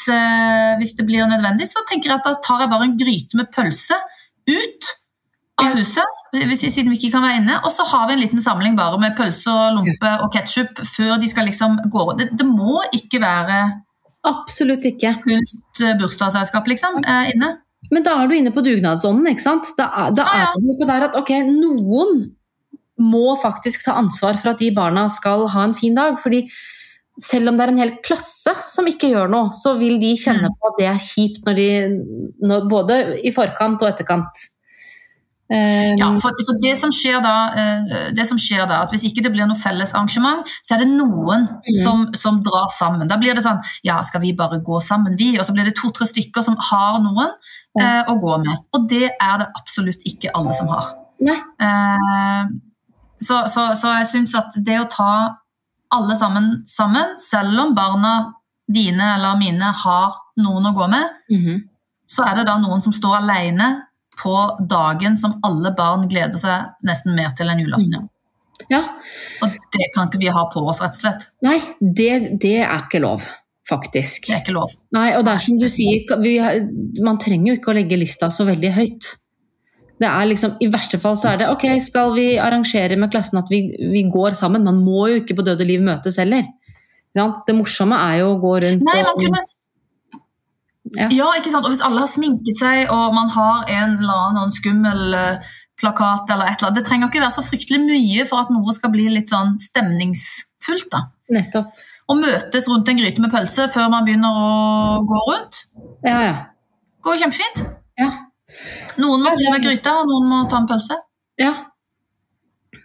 hvis 0.78 0.92
det 0.94 1.04
blir 1.08 1.26
nødvendig, 1.26 1.66
så 1.66 1.80
tenker 1.88 2.12
jeg 2.12 2.20
at 2.20 2.28
da 2.28 2.36
tar 2.38 2.60
jeg 2.62 2.70
bare 2.70 2.86
en 2.86 2.98
gryte 3.00 3.34
med 3.34 3.48
pølse 3.50 3.96
ut 4.46 4.90
av 5.58 5.74
huset, 5.80 6.20
hvis, 6.34 6.62
siden 6.62 6.92
vi 6.92 6.98
ikke 7.00 7.10
kan 7.16 7.24
være 7.24 7.40
inne, 7.40 7.56
og 7.66 7.72
så 7.74 7.82
har 7.90 8.06
vi 8.06 8.14
en 8.14 8.22
liten 8.22 8.42
samling 8.42 8.76
bare 8.78 9.00
med 9.02 9.16
pølse 9.18 9.50
og 9.50 9.80
lompe 9.80 10.12
og 10.22 10.30
ketsjup 10.34 10.78
før 10.86 11.16
de 11.18 11.30
skal 11.30 11.50
liksom 11.50 11.74
gå. 11.90 12.06
Det, 12.20 12.28
det 12.38 12.46
må 12.46 12.84
ikke 12.94 13.18
være 13.24 13.58
Absolutt 14.30 14.86
ikke. 14.86 15.16
fullt 15.26 15.82
bursdagsselskap 15.98 16.70
liksom, 16.70 17.02
inne. 17.34 17.50
Men 17.92 18.06
da 18.06 18.14
er 18.22 18.30
du 18.30 18.36
inne 18.36 18.52
på 18.54 18.64
dugnadsånden, 18.64 19.26
ikke 19.32 19.44
sant? 19.44 19.68
Da 19.78 20.08
da 20.14 20.24
ah, 20.24 20.38
ja. 20.38 20.46
er 20.54 20.62
du 20.62 20.72
på 20.80 20.88
der 20.88 21.08
at 21.08 21.18
ok, 21.18 21.34
noen 21.50 22.24
må 23.00 23.34
faktisk 23.42 23.84
ta 23.84 23.96
ansvar 23.98 24.38
for 24.40 24.54
at 24.54 24.62
de 24.62 24.70
barna 24.74 25.08
skal 25.10 25.48
ha 25.50 25.66
en 25.66 25.74
fin 25.74 25.96
dag. 25.98 26.18
fordi 26.22 26.46
selv 27.20 27.48
om 27.48 27.56
det 27.56 27.64
er 27.64 27.72
en 27.72 27.78
hel 27.78 27.92
klasse 28.02 28.54
som 28.66 28.86
ikke 28.90 29.12
gjør 29.12 29.28
noe, 29.30 29.52
så 29.54 29.76
vil 29.78 30.00
de 30.02 30.14
kjenne 30.18 30.48
Mm. 30.50 30.56
på 30.58 30.70
at 30.70 30.78
det 30.78 30.86
er 30.90 30.98
kjipt 30.98 31.46
når 31.46 31.54
de, 31.54 31.68
når, 32.42 32.68
både 32.68 32.96
i 33.22 33.30
forkant 33.30 33.82
og 33.82 33.88
etterkant. 33.88 34.48
Ja, 35.52 36.08
for, 36.22 36.32
for 36.46 36.56
det, 36.62 36.72
som 36.80 36.92
skjer 36.94 37.18
da, 37.22 37.34
eh, 37.60 38.06
det 38.16 38.24
som 38.28 38.38
skjer 38.40 38.64
da, 38.64 38.80
at 38.86 38.94
hvis 38.94 39.04
ikke 39.10 39.26
det 39.26 39.32
blir 39.34 39.48
noe 39.48 39.60
felles 39.60 39.92
arrangement, 39.92 40.48
så 40.64 40.74
er 40.74 40.84
det 40.84 40.88
noen 40.94 41.46
som, 41.82 42.06
som 42.16 42.40
drar 42.44 42.70
sammen. 42.72 43.10
Da 43.10 43.18
blir 43.20 43.36
det 43.36 43.44
sånn 43.44 43.60
Ja, 43.84 43.98
skal 44.06 44.24
vi 44.24 44.32
bare 44.36 44.62
gå 44.64 44.80
sammen, 44.84 45.18
vi? 45.20 45.34
Og 45.38 45.44
så 45.46 45.54
blir 45.56 45.68
det 45.68 45.76
to-tre 45.78 46.08
stykker 46.08 46.46
som 46.46 46.56
har 46.70 47.00
noen 47.04 47.28
eh, 47.80 48.02
å 48.08 48.16
gå 48.22 48.38
med. 48.44 48.64
Og 48.74 48.88
det 48.90 49.10
er 49.12 49.40
det 49.42 49.50
absolutt 49.60 50.06
ikke 50.08 50.32
alle 50.34 50.56
som 50.56 50.72
har. 50.72 50.94
Eh, 51.60 52.54
så, 53.20 53.44
så, 53.52 53.70
så 53.78 53.98
jeg 54.00 54.10
syns 54.10 54.34
at 54.38 54.56
det 54.64 54.80
å 54.80 54.90
ta 54.90 55.12
alle 55.94 56.16
sammen 56.18 56.64
sammen, 56.66 57.18
selv 57.22 57.60
om 57.66 57.74
barna 57.76 58.34
dine 58.66 59.14
eller 59.14 59.36
mine 59.38 59.70
har 59.84 60.16
noen 60.40 60.70
å 60.70 60.74
gå 60.74 60.86
med, 60.90 61.18
mm. 61.30 61.58
så 62.10 62.24
er 62.26 62.40
det 62.40 62.48
da 62.48 62.56
noen 62.62 62.82
som 62.82 62.94
står 62.96 63.20
alene 63.20 63.68
på 64.20 64.34
dagen 64.70 65.16
som 65.20 65.38
alle 65.46 65.72
barn 65.76 66.08
gleder 66.10 66.40
seg 66.40 66.74
nesten 66.86 67.16
mer 67.16 67.32
til 67.36 67.50
enn 67.50 67.62
julaften. 67.64 67.96
Ja. 67.98 68.04
Ja. 68.70 68.82
Og 69.42 69.56
det 69.74 69.88
kan 69.94 70.08
ikke 70.08 70.22
vi 70.22 70.30
ha 70.32 70.44
på 70.52 70.62
oss, 70.62 70.80
rett 70.82 70.94
og 70.96 71.02
slett. 71.02 71.26
Nei, 71.44 71.58
det, 71.80 72.38
det 72.42 72.60
er 72.62 72.86
ikke 72.86 73.02
lov, 73.02 73.26
faktisk. 73.68 74.28
Det 74.30 74.36
er 74.36 74.44
ikke 74.44 74.56
lov. 74.56 74.72
Nei, 74.94 75.10
og 75.18 75.26
det 75.26 75.34
er 75.34 75.44
som 75.44 75.58
du 75.60 75.68
sier, 75.72 76.16
vi, 76.22 76.38
man 77.04 77.20
trenger 77.22 77.52
jo 77.52 77.58
ikke 77.58 77.74
å 77.74 77.76
legge 77.80 78.00
lista 78.00 78.30
så 78.32 78.46
veldig 78.48 78.72
høyt. 78.78 79.10
Det 80.02 80.10
er 80.10 80.26
liksom, 80.26 80.56
I 80.64 80.68
verste 80.74 80.98
fall 81.02 81.16
så 81.20 81.30
er 81.32 81.42
det 81.42 81.50
ok, 81.52 81.68
skal 81.82 82.14
vi 82.16 82.34
arrangere 82.42 82.98
med 82.98 83.12
klassen 83.12 83.38
at 83.40 83.50
vi, 83.52 83.66
vi 83.92 84.02
går 84.10 84.34
sammen. 84.38 84.66
Man 84.66 84.82
må 84.82 85.06
jo 85.12 85.20
ikke 85.22 85.36
på 85.38 85.46
død 85.46 85.62
og 85.62 85.70
liv 85.70 85.84
møtes 85.84 86.18
heller. 86.22 86.46
Sant? 87.14 87.44
Det 87.46 87.54
morsomme 87.54 87.98
er 88.10 88.24
jo 88.24 88.32
å 88.32 88.40
gå 88.42 88.56
rundt 88.64 88.88
Nei, 88.88 89.02
man 89.06 89.20
kunne... 89.20 89.42
Ja. 90.98 91.08
Ja, 91.12 91.28
ikke 91.38 91.50
sant? 91.52 91.66
Og 91.66 91.72
hvis 91.74 91.82
alle 91.84 92.02
har 92.04 92.10
sminket 92.10 92.58
seg, 92.60 92.84
og 92.92 93.14
man 93.16 93.30
har 93.34 93.64
en 93.72 93.96
eller 93.98 94.20
annen 94.30 94.52
skummel 94.54 95.16
eh, 95.18 95.52
plakat 95.80 96.30
eller 96.30 96.46
et 96.48 96.58
eller 96.60 96.70
annet 96.70 96.78
Det 96.78 96.84
trenger 96.86 97.10
ikke 97.10 97.22
være 97.24 97.34
så 97.34 97.44
fryktelig 97.46 97.80
mye 97.82 98.26
for 98.28 98.44
at 98.44 98.52
noe 98.54 98.74
skal 98.76 98.92
bli 98.94 99.08
litt 99.12 99.32
sånn 99.32 99.56
stemningsfullt. 99.62 100.88
da. 100.92 101.06
Nettopp. 101.34 101.72
Og 102.12 102.18
møtes 102.20 102.66
rundt 102.68 102.88
en 102.92 102.98
gryte 103.00 103.22
med 103.24 103.32
pølse 103.32 103.66
før 103.72 103.88
man 103.92 104.04
begynner 104.04 104.28
å 104.36 104.48
gå 105.08 105.20
rundt, 105.30 105.62
Ja, 106.04 106.18
ja. 106.20 106.34
går 107.02 107.22
kjempefint. 107.22 107.62
Ja. 107.98 108.10
Noen 109.00 109.24
må 109.24 109.32
stille 109.32 109.54
med 109.54 109.64
gryta, 109.64 109.94
og 110.02 110.10
noen 110.10 110.28
må 110.28 110.42
ta 110.52 110.60
en 110.60 110.68
pølse. 110.68 110.98
Ja. 111.40 111.54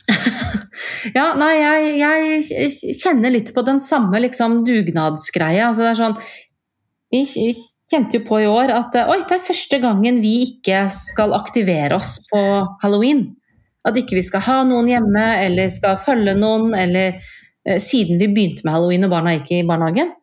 ja, 1.17 1.25
nei, 1.37 1.51
jeg, 1.59 1.89
jeg 1.99 2.95
kjenner 2.97 3.33
litt 3.35 3.51
på 3.53 3.61
den 3.67 3.81
samme 3.83 4.21
liksom, 4.23 4.61
dugnadsgreia. 4.65 5.67
Altså, 5.69 5.83
det 5.85 5.91
er 5.91 5.99
sånn 5.99 6.15
Vi 7.13 7.21
vi 7.35 7.51
kjente 7.89 8.19
jo 8.19 8.25
på 8.27 8.41
i 8.43 8.47
år 8.49 8.71
at 8.73 8.95
eh, 8.97 9.09
oi, 9.09 9.19
det 9.27 9.39
er 9.39 9.45
første 9.47 9.79
gangen 9.81 10.21
vi 10.23 10.35
ikke 10.45 10.85
skal 10.93 11.35
aktivere 11.37 11.97
oss 11.97 12.17
på 12.29 12.41
halloween. 12.83 13.25
At 13.87 13.97
ikke 13.97 14.17
vi 14.19 14.25
skal 14.25 14.43
ha 14.45 14.61
noen 14.67 14.89
hjemme 14.91 15.25
eller 15.45 15.71
skal 15.73 15.99
følge 16.03 16.35
noen, 16.37 16.73
eller 16.77 17.17
eh, 17.17 17.79
siden 17.81 18.21
vi 18.21 18.29
begynte 18.29 18.65
med 18.67 18.75
halloween 18.75 19.07
og 19.07 19.13
barna 19.15 19.37
gikk 19.37 19.53
i 19.57 19.67
barnehagen. 19.67 20.13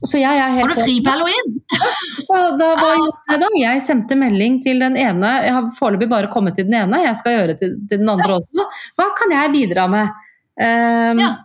Så 0.00 0.16
jeg 0.16 0.32
helt 0.32 0.70
Har 0.70 0.72
du 0.72 0.80
fri 0.80 0.96
på 1.04 1.12
halloween? 1.12 1.50
da, 2.30 2.38
da, 2.56 2.70
var 2.78 2.94
jeg 2.96 3.42
da? 3.42 3.50
Jeg 3.60 3.82
sendte 3.84 4.16
melding 4.16 4.62
til 4.64 4.80
den 4.80 4.96
ene. 4.96 5.34
Jeg 5.44 5.56
har 5.58 5.68
foreløpig 5.76 6.08
bare 6.08 6.30
kommet 6.32 6.56
til 6.56 6.70
den 6.70 6.78
ene, 6.78 7.02
jeg 7.04 7.18
skal 7.18 7.36
gjøre 7.36 7.58
til, 7.60 7.76
til 7.90 8.00
den 8.00 8.08
andre 8.08 8.38
også. 8.38 8.68
Hva 8.96 9.10
kan 9.18 9.34
jeg 9.36 9.54
bidra 9.58 9.86
med? 9.92 10.18
Um, 10.60 11.24
Ja. 11.26 11.36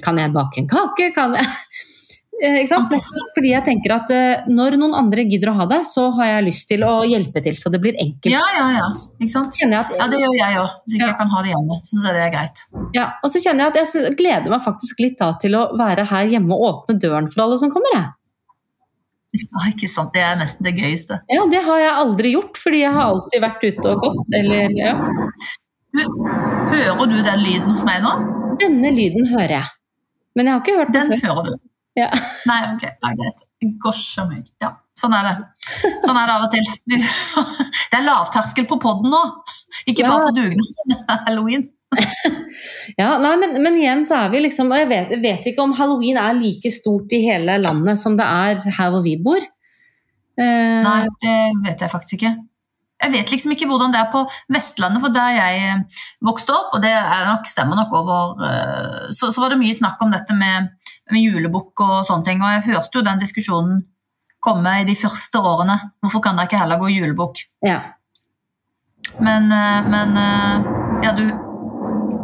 Kan 0.00 0.16
jeg 0.16 0.30
bake 0.32 0.62
en 0.62 0.68
kake? 0.70 1.10
Kan 1.12 1.34
jeg 1.36 1.48
Eh, 1.50 1.58
ikke 1.58 1.78
sant? 1.80 2.29
Fantastisk. 2.29 2.29
Fordi 2.40 3.50
jeg 3.52 3.64
tenker 3.66 3.92
at 3.94 4.10
eh, 4.16 4.44
når 4.48 4.76
noen 4.80 4.94
andre 4.96 5.24
gidder 5.28 5.50
å 5.52 5.56
ha 5.58 5.66
det, 5.68 5.80
så 5.90 6.06
har 6.16 6.26
jeg 6.30 6.46
lyst 6.46 6.68
til 6.70 6.84
å 6.86 6.92
hjelpe 7.04 7.42
til 7.44 7.56
så 7.58 7.68
det 7.72 7.80
blir 7.82 7.98
enkelt. 8.00 8.30
Ja, 8.32 8.40
ja, 8.56 8.66
ja. 8.78 8.86
Ikke 9.20 9.32
sant? 9.34 9.58
Jeg 9.60 9.68
at, 9.76 9.90
Ja, 9.98 10.06
det 10.08 10.20
gjør 10.22 10.36
jeg 10.38 10.56
òg. 10.62 10.70
Hvis 10.86 10.94
ikke 10.96 11.04
Ja. 11.04 11.10
jeg 11.12 11.18
kan 11.18 11.28
ha 11.34 11.42
det 11.44 11.50
hjemme. 11.52 11.80
Så 11.84 12.00
det 12.06 12.22
er 12.24 12.30
greit. 12.32 12.62
ja, 12.96 13.06
og 13.22 13.30
så 13.30 13.42
kjenner 13.44 13.66
jeg 13.66 13.74
at 13.74 13.94
jeg 13.94 14.16
gleder 14.16 14.48
meg 14.50 14.62
faktisk 14.64 15.00
litt 15.04 15.18
da 15.20 15.32
til 15.42 15.52
å 15.58 15.66
være 15.76 16.06
her 16.08 16.26
hjemme 16.32 16.56
og 16.56 16.64
åpne 16.88 16.98
døren 17.00 17.28
for 17.32 17.42
alle 17.44 17.58
som 17.58 17.70
kommer. 17.70 17.92
Jeg. 17.94 18.08
Ja, 19.44 19.60
ikke 19.70 19.88
sant? 19.88 20.12
Det 20.12 20.22
er 20.26 20.34
nesten 20.40 20.64
det 20.66 20.72
gøyeste. 20.80 21.20
Ja, 21.30 21.44
det 21.46 21.60
har 21.62 21.78
jeg 21.78 21.92
aldri 21.94 22.32
gjort, 22.34 22.56
fordi 22.58 22.80
jeg 22.82 22.90
har 22.96 23.12
alltid 23.12 23.40
vært 23.44 23.62
ute 23.68 23.92
og 23.92 24.00
gått. 24.02 24.26
Eller, 24.34 24.72
ja. 24.74 24.96
Hører 26.70 27.06
du 27.10 27.18
den 27.22 27.42
lyden 27.44 27.70
hos 27.70 27.84
meg 27.86 28.02
nå? 28.02 28.10
Denne 28.60 28.90
lyden 28.94 29.26
hører 29.30 29.54
jeg. 29.60 29.68
Men 30.34 30.46
jeg 30.46 30.54
har 30.54 30.60
ikke 30.64 30.76
hørt 30.80 30.92
den 30.94 31.08
Den 31.10 31.20
før. 31.20 31.34
hører 31.34 31.44
du. 31.50 31.69
Ja. 31.98 32.06
Nei, 32.46 32.60
ok, 32.74 32.84
det 32.86 33.08
er 33.10 33.16
greit. 33.18 33.42
Gosja 33.82 34.24
meg. 34.28 34.46
Ja, 34.62 34.74
sånn 34.98 35.14
er 35.16 35.26
det. 35.26 35.34
Sånn 36.04 36.16
er 36.16 36.30
det 36.30 36.36
av 36.36 36.46
og 36.46 36.54
til. 36.54 36.70
Det 37.90 37.98
er 37.98 38.06
lavterskel 38.06 38.66
på 38.70 38.78
podden 38.82 39.10
nå. 39.12 39.20
Ikke 39.90 40.06
bare 40.06 40.20
Ja. 40.20 40.26
på 40.28 40.34
dugnad. 40.38 41.20
Halloween. 41.26 41.68
Ja, 43.00 43.16
nei, 43.18 43.32
men, 43.40 43.56
men 43.64 43.78
igjen 43.80 44.04
så 44.06 44.14
er 44.20 44.28
vi 44.30 44.38
liksom 44.44 44.68
Og 44.70 44.78
jeg 44.78 44.86
vet, 44.92 45.08
jeg 45.10 45.22
vet 45.24 45.46
ikke 45.50 45.64
om 45.64 45.72
halloween 45.74 46.20
er 46.22 46.36
like 46.38 46.70
stort 46.70 47.10
i 47.16 47.18
hele 47.24 47.56
landet 47.58 47.98
som 47.98 48.14
det 48.18 48.26
er 48.26 48.60
her 48.76 48.92
hvor 48.94 49.02
vi 49.02 49.16
bor. 49.18 49.42
Uh, 50.38 50.78
Nei, 50.86 51.00
det 51.24 51.34
vet 51.66 51.82
jeg 51.82 51.90
faktisk 51.92 52.20
ikke. 52.20 52.30
Jeg 53.00 53.12
vet 53.14 53.30
liksom 53.32 53.54
ikke 53.54 53.68
hvordan 53.70 53.94
det 53.94 54.00
er 54.00 54.10
på 54.12 54.22
Vestlandet, 54.52 55.00
for 55.00 55.14
der 55.14 55.36
jeg 55.38 55.60
eh, 55.70 56.02
vokste 56.26 56.52
opp, 56.52 56.74
og 56.76 56.82
det 56.84 56.92
er 56.92 57.28
nok, 57.30 57.48
stemmer 57.48 57.78
nok 57.78 57.94
over 57.96 58.42
eh, 58.44 59.06
så, 59.16 59.30
så 59.32 59.40
var 59.40 59.54
det 59.54 59.60
mye 59.62 59.76
snakk 59.76 60.02
om 60.04 60.12
dette 60.12 60.36
med, 60.36 60.68
med 61.12 61.24
julebukk 61.24 61.80
og 61.86 61.94
sånne 62.08 62.28
ting, 62.28 62.44
og 62.44 62.52
jeg 62.58 62.66
hørte 62.74 63.00
jo 63.00 63.06
den 63.06 63.22
diskusjonen 63.22 63.80
komme 64.44 64.74
i 64.80 64.86
de 64.88 64.96
første 64.96 65.40
årene. 65.40 65.78
Hvorfor 66.00 66.24
kan 66.24 66.36
dere 66.36 66.48
ikke 66.48 66.60
heller 66.60 66.80
gå 66.80 66.92
julebukk? 66.92 67.46
ja. 67.66 67.80
Men, 69.16 69.48
eh, 69.48 69.86
men 69.90 70.12
ja, 71.02 71.14
du 71.16 71.24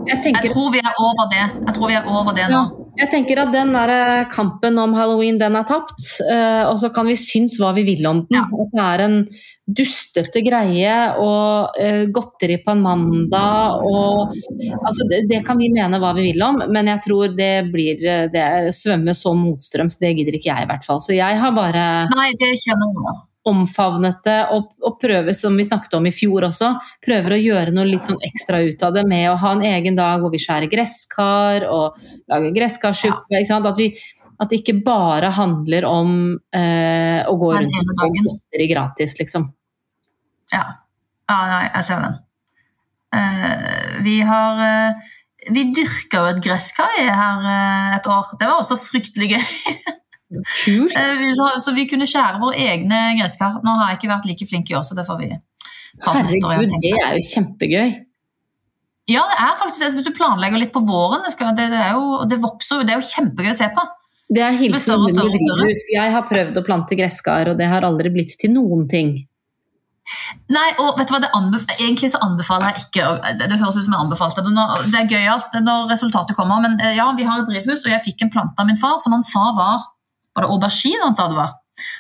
Jeg 0.06 0.20
Jeg 0.22 0.50
tror 0.52 0.68
vi 0.70 0.78
er 0.78 0.98
over 1.02 1.24
det. 1.32 1.46
Jeg 1.66 1.74
tror 1.74 1.88
vi 1.88 1.94
er 1.96 2.04
over 2.06 2.36
det 2.36 2.50
nå. 2.52 2.75
Jeg 2.96 3.11
tenker 3.12 3.40
at 3.42 3.52
den 3.52 3.74
der 3.76 3.92
eh, 3.92 4.28
kampen 4.32 4.78
om 4.80 4.94
halloween, 4.96 5.38
den 5.40 5.59
er 5.59 5.66
tapt. 5.68 6.00
eh, 6.24 6.62
og 6.68 6.78
så 6.80 6.90
kan 6.94 7.06
vi 7.09 7.16
synes 7.20 7.59
hva 7.61 7.74
vi 7.76 7.85
vil 7.88 8.06
om 8.09 8.24
den. 8.24 8.40
At 8.40 8.72
det 8.72 8.87
er 8.87 9.04
en 9.04 9.18
dustete 9.66 10.40
greie 10.46 10.94
og 11.20 11.76
eh, 11.82 12.06
godteri 12.14 12.61
på 12.62 12.76
en 12.76 12.85
mandag 12.85 13.82
og 13.82 14.35
Altså, 14.87 15.04
det, 15.11 15.24
det 15.30 15.42
kan 15.46 15.59
vi 15.59 15.68
mene 15.74 15.98
hva 16.00 16.12
vi 16.16 16.28
vil 16.30 16.42
om, 16.46 16.61
men 16.70 16.88
jeg 16.90 17.02
tror 17.04 17.32
det 17.37 17.68
blir 17.72 18.00
det 18.32 18.46
svømme 18.74 19.14
så 19.16 19.32
motstrøms, 19.37 19.98
det 20.00 20.14
gidder 20.16 20.38
ikke 20.38 20.52
jeg 20.52 20.66
i 20.66 20.70
hvert 20.70 20.87
fall. 20.87 21.00
Så 21.02 21.16
jeg 21.16 21.40
har 21.40 21.56
bare 21.56 21.87
Nei, 22.14 22.30
det 22.38 22.52
kjenner 22.62 23.00
jeg. 23.00 23.16
Omfavnet 23.46 24.18
det 24.26 24.38
og, 24.54 24.72
og 24.82 24.98
prøver, 25.00 25.35
som 25.37 25.56
vi 25.59 25.66
snakket 25.66 25.96
om 25.98 26.09
i 26.09 26.14
fjor 26.14 26.48
også, 26.48 26.72
prøver 27.04 27.37
å 27.37 27.40
gjøre 27.40 27.74
noe 27.74 27.87
litt 27.88 28.09
sånn 28.09 28.20
ekstra 28.26 28.62
ut 28.66 28.82
av 28.87 28.96
det 28.96 29.06
med 29.09 29.28
å 29.30 29.38
ha 29.42 29.52
en 29.54 29.64
egen 29.66 29.98
dag 29.98 30.22
hvor 30.22 30.35
vi 30.35 30.42
skjærer 30.42 30.70
gresskar 30.72 31.66
og 31.70 31.98
lager 32.32 32.56
gresskarsuppe. 32.56 33.38
Ja. 33.38 33.61
At, 33.61 33.78
vi, 33.78 33.90
at 34.42 34.50
det 34.50 34.62
ikke 34.62 34.80
bare 34.87 35.30
handler 35.37 35.87
om 35.88 36.16
eh, 36.54 37.22
å 37.26 37.37
gå 37.38 37.52
rundt 37.54 37.94
og 37.94 38.18
godteri 38.20 38.68
gratis, 38.72 39.16
liksom. 39.20 39.50
Ja. 40.54 40.64
ja, 41.30 41.38
nei, 41.50 41.64
jeg 41.72 41.87
ser 41.88 42.02
den. 42.04 42.22
Uh, 43.16 44.02
vi 44.04 44.16
har 44.26 44.59
uh, 44.61 45.12
Vi 45.54 45.62
dyrka 45.72 46.20
jo 46.20 46.30
et 46.32 46.40
gresskar 46.42 46.90
her 46.98 47.44
uh, 47.46 47.94
et 47.96 48.09
år. 48.11 48.32
Det 48.38 48.48
var 48.48 48.59
også 48.61 48.78
fryktelig 48.82 49.37
gøy. 49.37 49.44
Kult. 50.34 50.96
Eh, 50.98 51.26
så, 51.38 51.50
så 51.62 51.74
vi 51.76 51.86
kunne 51.90 52.08
skjære 52.08 52.40
våre 52.42 52.58
egne 52.58 53.02
gresskar. 53.20 53.60
Nå 53.64 53.76
har 53.78 53.92
jeg 53.92 54.00
ikke 54.00 54.12
vært 54.14 54.26
like 54.30 54.48
flink 54.50 54.72
i 54.72 54.78
år, 54.78 54.82
så 54.86 54.98
det 54.98 55.06
får 55.06 55.20
vi 55.22 55.30
ta 56.02 56.16
neste 56.18 56.42
år. 56.42 56.56
Herregud, 56.56 56.74
det 56.82 56.94
er 56.98 57.18
jo 57.18 57.28
kjempegøy. 57.30 57.94
Ja, 59.06 59.22
det 59.30 59.38
er 59.38 59.54
faktisk 59.60 59.84
det. 59.84 59.92
Hvis 59.94 60.08
du 60.08 60.16
planlegger 60.16 60.58
litt 60.58 60.74
på 60.74 60.82
våren, 60.82 61.22
det, 61.22 61.30
skal, 61.36 61.54
det, 61.54 61.68
det, 61.70 61.78
er 61.78 61.94
jo, 61.94 62.24
det 62.26 62.40
vokser. 62.42 62.82
Det 62.82 62.96
er 62.96 62.98
jo 62.98 63.12
kjempegøy 63.12 63.52
å 63.52 63.60
se 63.60 63.70
på. 63.76 63.86
Det 64.34 64.42
er 64.42 64.58
hilsen 64.58 65.06
drivhus. 65.06 65.86
Jeg 65.94 66.10
har 66.10 66.26
prøvd 66.26 66.58
å 66.58 66.66
plante 66.66 66.98
gresskar, 66.98 67.52
og 67.52 67.60
det 67.60 67.70
har 67.70 67.86
aldri 67.86 68.10
blitt 68.10 68.34
til 68.40 68.50
noen 68.56 68.88
ting. 68.90 69.14
Nei, 70.54 70.66
og 70.82 70.98
vet 70.98 71.08
du 71.08 71.16
hva, 71.16 71.18
det 71.18 71.32
anbef 71.34 71.64
Egentlig 71.80 72.12
så 72.12 72.20
anbefaler 72.22 72.68
jeg 72.68 72.84
ikke 72.84 73.32
Det, 73.40 73.56
høres 73.58 73.74
ut 73.74 73.88
som 73.88 73.96
jeg 73.96 74.04
anbefalte 74.04 74.44
det. 74.46 74.52
Det 74.92 75.00
er 75.00 75.08
gøyalt 75.10 75.56
når 75.66 75.88
resultatet 75.90 76.38
kommer, 76.38 76.60
men 76.62 76.76
eh, 76.78 76.94
ja, 76.94 77.08
vi 77.18 77.26
har 77.26 77.42
et 77.42 77.48
drivhus, 77.50 77.82
og 77.82 77.90
jeg 77.90 78.04
fikk 78.04 78.22
en 78.22 78.30
plante 78.30 78.62
av 78.62 78.70
min 78.70 78.78
far 78.78 79.00
som 79.02 79.16
han 79.16 79.26
sa 79.26 79.48
var 79.56 79.82
Var 80.37 80.44
det 80.44 80.53
aubergine 80.53 81.07
han 81.07 81.16
sa 81.16 81.31
det 81.33 81.38
var? 81.38 81.55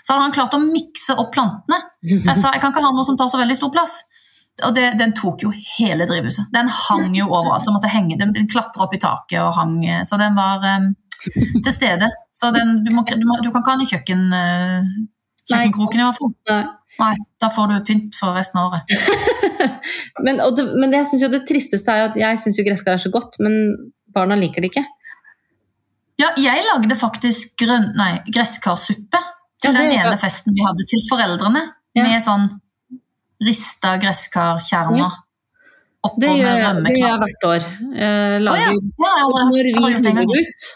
Så 0.04 0.12
hadde 0.12 0.26
han 0.28 0.36
klart 0.36 0.54
å 0.56 0.60
mikse 0.62 1.16
opp 1.20 1.32
plantene. 1.34 1.80
For 2.04 2.30
Jeg 2.30 2.42
sa 2.42 2.52
jeg 2.54 2.62
kan 2.62 2.72
ikke 2.72 2.84
ha 2.84 2.92
noe 2.94 3.06
som 3.08 3.18
tar 3.18 3.32
så 3.32 3.40
veldig 3.40 3.56
stor 3.58 3.72
plass. 3.74 3.98
Og 4.64 4.72
det, 4.76 4.86
Den 5.00 5.12
tok 5.16 5.44
jo 5.44 5.50
hele 5.76 6.06
drivhuset. 6.08 6.48
Den 6.54 6.70
hang 6.72 7.10
jo 7.16 7.26
overalt. 7.28 7.64
så 7.64 7.74
måtte 7.74 7.90
henge, 7.92 8.16
Den, 8.20 8.32
den 8.36 8.48
klatra 8.48 8.86
opp 8.86 8.94
i 8.96 9.02
taket 9.02 9.42
og 9.42 9.52
hang 9.58 9.82
Så 10.08 10.16
den 10.20 10.38
var 10.38 10.64
um, 10.64 10.94
til 11.64 11.72
stede. 11.74 12.08
Så 12.32 12.52
den, 12.54 12.80
du, 12.84 12.92
må, 12.94 13.04
du, 13.08 13.26
må, 13.28 13.36
du 13.42 13.50
kan 13.50 13.60
ikke 13.60 13.74
ha 13.74 13.76
den 13.76 13.86
i 13.86 13.90
kjøkken, 13.92 14.24
uh, 14.32 14.90
kjøkkenkroken 15.50 16.02
i 16.02 16.06
hvert 16.06 16.20
fall. 16.20 16.34
Nei. 16.52 16.64
Nei, 16.96 17.12
da 17.42 17.50
får 17.52 17.68
du 17.68 17.76
pynt 17.84 18.16
for 18.16 18.36
resten 18.36 18.60
av 18.60 18.72
året. 18.72 18.92
Men, 20.24 20.38
det, 20.56 20.64
men 20.78 20.88
det, 20.88 21.02
jeg 21.02 21.08
synes 21.10 21.22
jo 21.26 21.28
det 21.32 21.42
tristeste 21.48 21.92
er 21.92 21.98
jo 22.00 22.06
at 22.08 22.16
jeg 22.20 22.38
syns 22.40 22.58
jo 22.58 22.64
gresskar 22.64 22.94
er 22.96 23.00
så 23.02 23.10
godt, 23.12 23.36
men 23.42 23.54
barna 24.16 24.36
liker 24.38 24.64
det 24.64 24.70
ikke. 24.70 24.82
Ja, 26.20 26.30
jeg 26.40 26.64
lagde 26.64 26.96
faktisk 26.96 27.56
grønn, 27.60 27.90
nei, 27.96 28.12
gresskarsuppe 28.32 29.20
til 29.60 29.72
Ja, 29.72 29.82
den 29.82 29.92
ene 29.92 30.14
ja. 30.14 30.20
festen 30.20 30.56
vi 30.56 30.64
hadde 30.64 30.86
til 30.88 31.02
foreldrene. 31.10 31.62
Ja. 31.96 32.06
Med 32.06 32.24
sånn 32.24 32.48
rista 33.44 33.96
gresskarkjerner 34.00 35.22
oppå 36.06 36.22
Det 36.22 36.32
med 36.32 36.40
gjør, 36.40 36.80
det 36.84 36.96
gjør 36.96 37.08
jeg 37.08 37.20
hvert 37.22 37.46
år. 37.50 37.68
Eh, 37.92 38.34
lager, 38.42 38.66
jeg 38.66 38.80
når 39.36 39.48
vi 39.52 39.62
hiver 39.76 40.34
ut, 40.36 40.66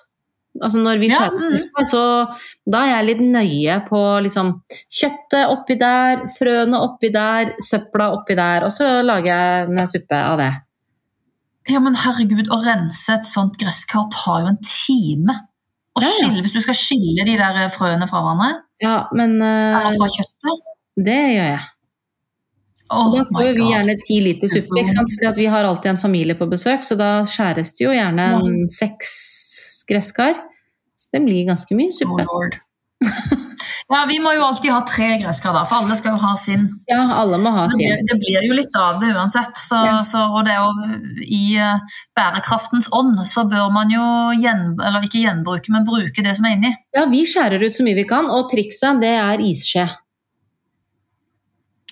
altså 0.60 0.80
når 0.82 1.00
vi 1.00 1.10
skjærer 1.12 1.44
mm. 1.54 1.86
så 1.92 2.02
da 2.74 2.82
er 2.82 2.90
jeg 2.90 3.08
litt 3.10 3.22
nøye 3.36 3.76
på 3.86 4.00
liksom 4.26 4.52
kjøttet 5.00 5.54
oppi 5.54 5.76
der, 5.80 6.24
frøene 6.36 6.82
oppi 6.86 7.12
der, 7.14 7.54
søpla 7.64 8.10
oppi 8.16 8.36
der, 8.38 8.66
og 8.66 8.74
så 8.74 8.98
lager 9.06 9.30
jeg 9.30 9.70
en 9.70 9.90
suppe 9.90 10.20
av 10.20 10.40
det. 10.40 10.50
Ja, 11.68 11.80
men 11.84 11.94
herregud, 11.98 12.48
å 12.48 12.60
rense 12.64 13.12
et 13.18 13.26
sånt 13.28 13.58
gresskar 13.60 14.06
tar 14.14 14.40
jo 14.46 14.52
en 14.54 14.60
time. 14.64 15.34
Å 15.98 16.00
Ja, 16.00 16.08
ja. 16.08 16.14
skille, 16.28 16.42
hvis 16.46 16.54
du 16.56 16.60
skal 16.64 16.78
skille 16.78 17.26
de 17.26 17.34
der 17.36 17.68
frøene 17.74 18.06
fra 18.08 18.22
hverandre, 18.24 18.62
Ja, 18.80 18.94
men 19.12 19.36
uh, 19.42 19.76
eller 19.76 19.98
fra 20.00 20.08
kjøttet 20.08 20.66
det 21.00 21.18
gjør 21.34 21.48
jeg. 21.52 21.60
Oh 22.90 23.12
da 23.14 23.22
får 23.28 23.52
vi 23.54 23.66
gjerne 23.70 23.94
ti 24.02 24.16
liter 24.24 24.50
suppe? 24.50 24.82
Fordi 24.90 25.30
vi 25.36 25.46
har 25.52 25.64
alltid 25.64 25.92
en 25.92 26.00
familie 26.02 26.34
på 26.34 26.48
besøk, 26.50 26.82
så 26.82 26.96
da 26.98 27.10
skjæres 27.28 27.70
det 27.76 27.84
jo 27.84 27.92
gjerne 27.94 28.26
seks 28.72 29.84
gresskar. 29.88 30.34
Så 30.98 31.08
det 31.14 31.22
blir 31.24 31.46
ganske 31.48 31.76
mye 31.78 31.92
Oh, 31.92 31.98
suppe. 32.00 32.26
Lord. 32.26 32.58
Ja, 33.90 34.04
vi 34.06 34.20
må 34.22 34.30
jo 34.36 34.44
alltid 34.46 34.70
ha 34.70 34.80
tre 34.86 35.08
gresskar, 35.18 35.50
da, 35.56 35.64
for 35.66 35.82
alle 35.82 35.96
skal 35.98 36.14
jo 36.14 36.20
ha 36.22 36.36
sin. 36.38 36.68
Ja, 36.86 37.00
alle 37.18 37.40
må 37.42 37.50
ha 37.56 37.64
det, 37.66 37.72
sin. 37.74 37.80
blir, 37.82 38.02
det 38.06 38.18
blir 38.22 38.44
jo 38.46 38.54
litt 38.54 38.76
av 38.78 39.00
det 39.02 39.08
uansett. 39.16 39.56
Så, 39.58 39.80
Ja. 39.88 39.96
så, 40.06 40.20
og 40.30 40.44
det 40.46 40.54
jo 40.54 40.68
i 41.26 41.56
eh, 41.58 41.96
bærekraftens 42.14 42.86
ånd 42.94 43.18
så 43.26 43.44
bør 43.50 43.66
man 43.74 43.90
jo 43.90 44.04
gjen, 44.38 44.76
eller 44.78 45.02
ikke 45.08 45.24
gjenbruke, 45.24 45.74
men 45.74 45.88
bruke 45.88 46.22
det 46.22 46.36
som 46.38 46.46
er 46.46 46.54
inni. 46.54 46.70
Ja, 46.94 47.08
vi 47.10 47.24
skjærer 47.26 47.66
ut 47.66 47.74
så 47.74 47.82
mye 47.86 47.98
vi 47.98 48.06
kan, 48.06 48.30
og 48.30 48.46
trikset 48.52 49.02
det 49.02 49.10
er 49.24 49.42
isskje. 49.42 49.88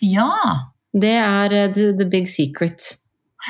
Ja. 0.06 0.30
Det 0.94 1.16
er 1.18 1.52
eh, 1.64 1.72
the, 1.74 1.90
the 1.98 2.06
big 2.06 2.30
secret. 2.30 2.92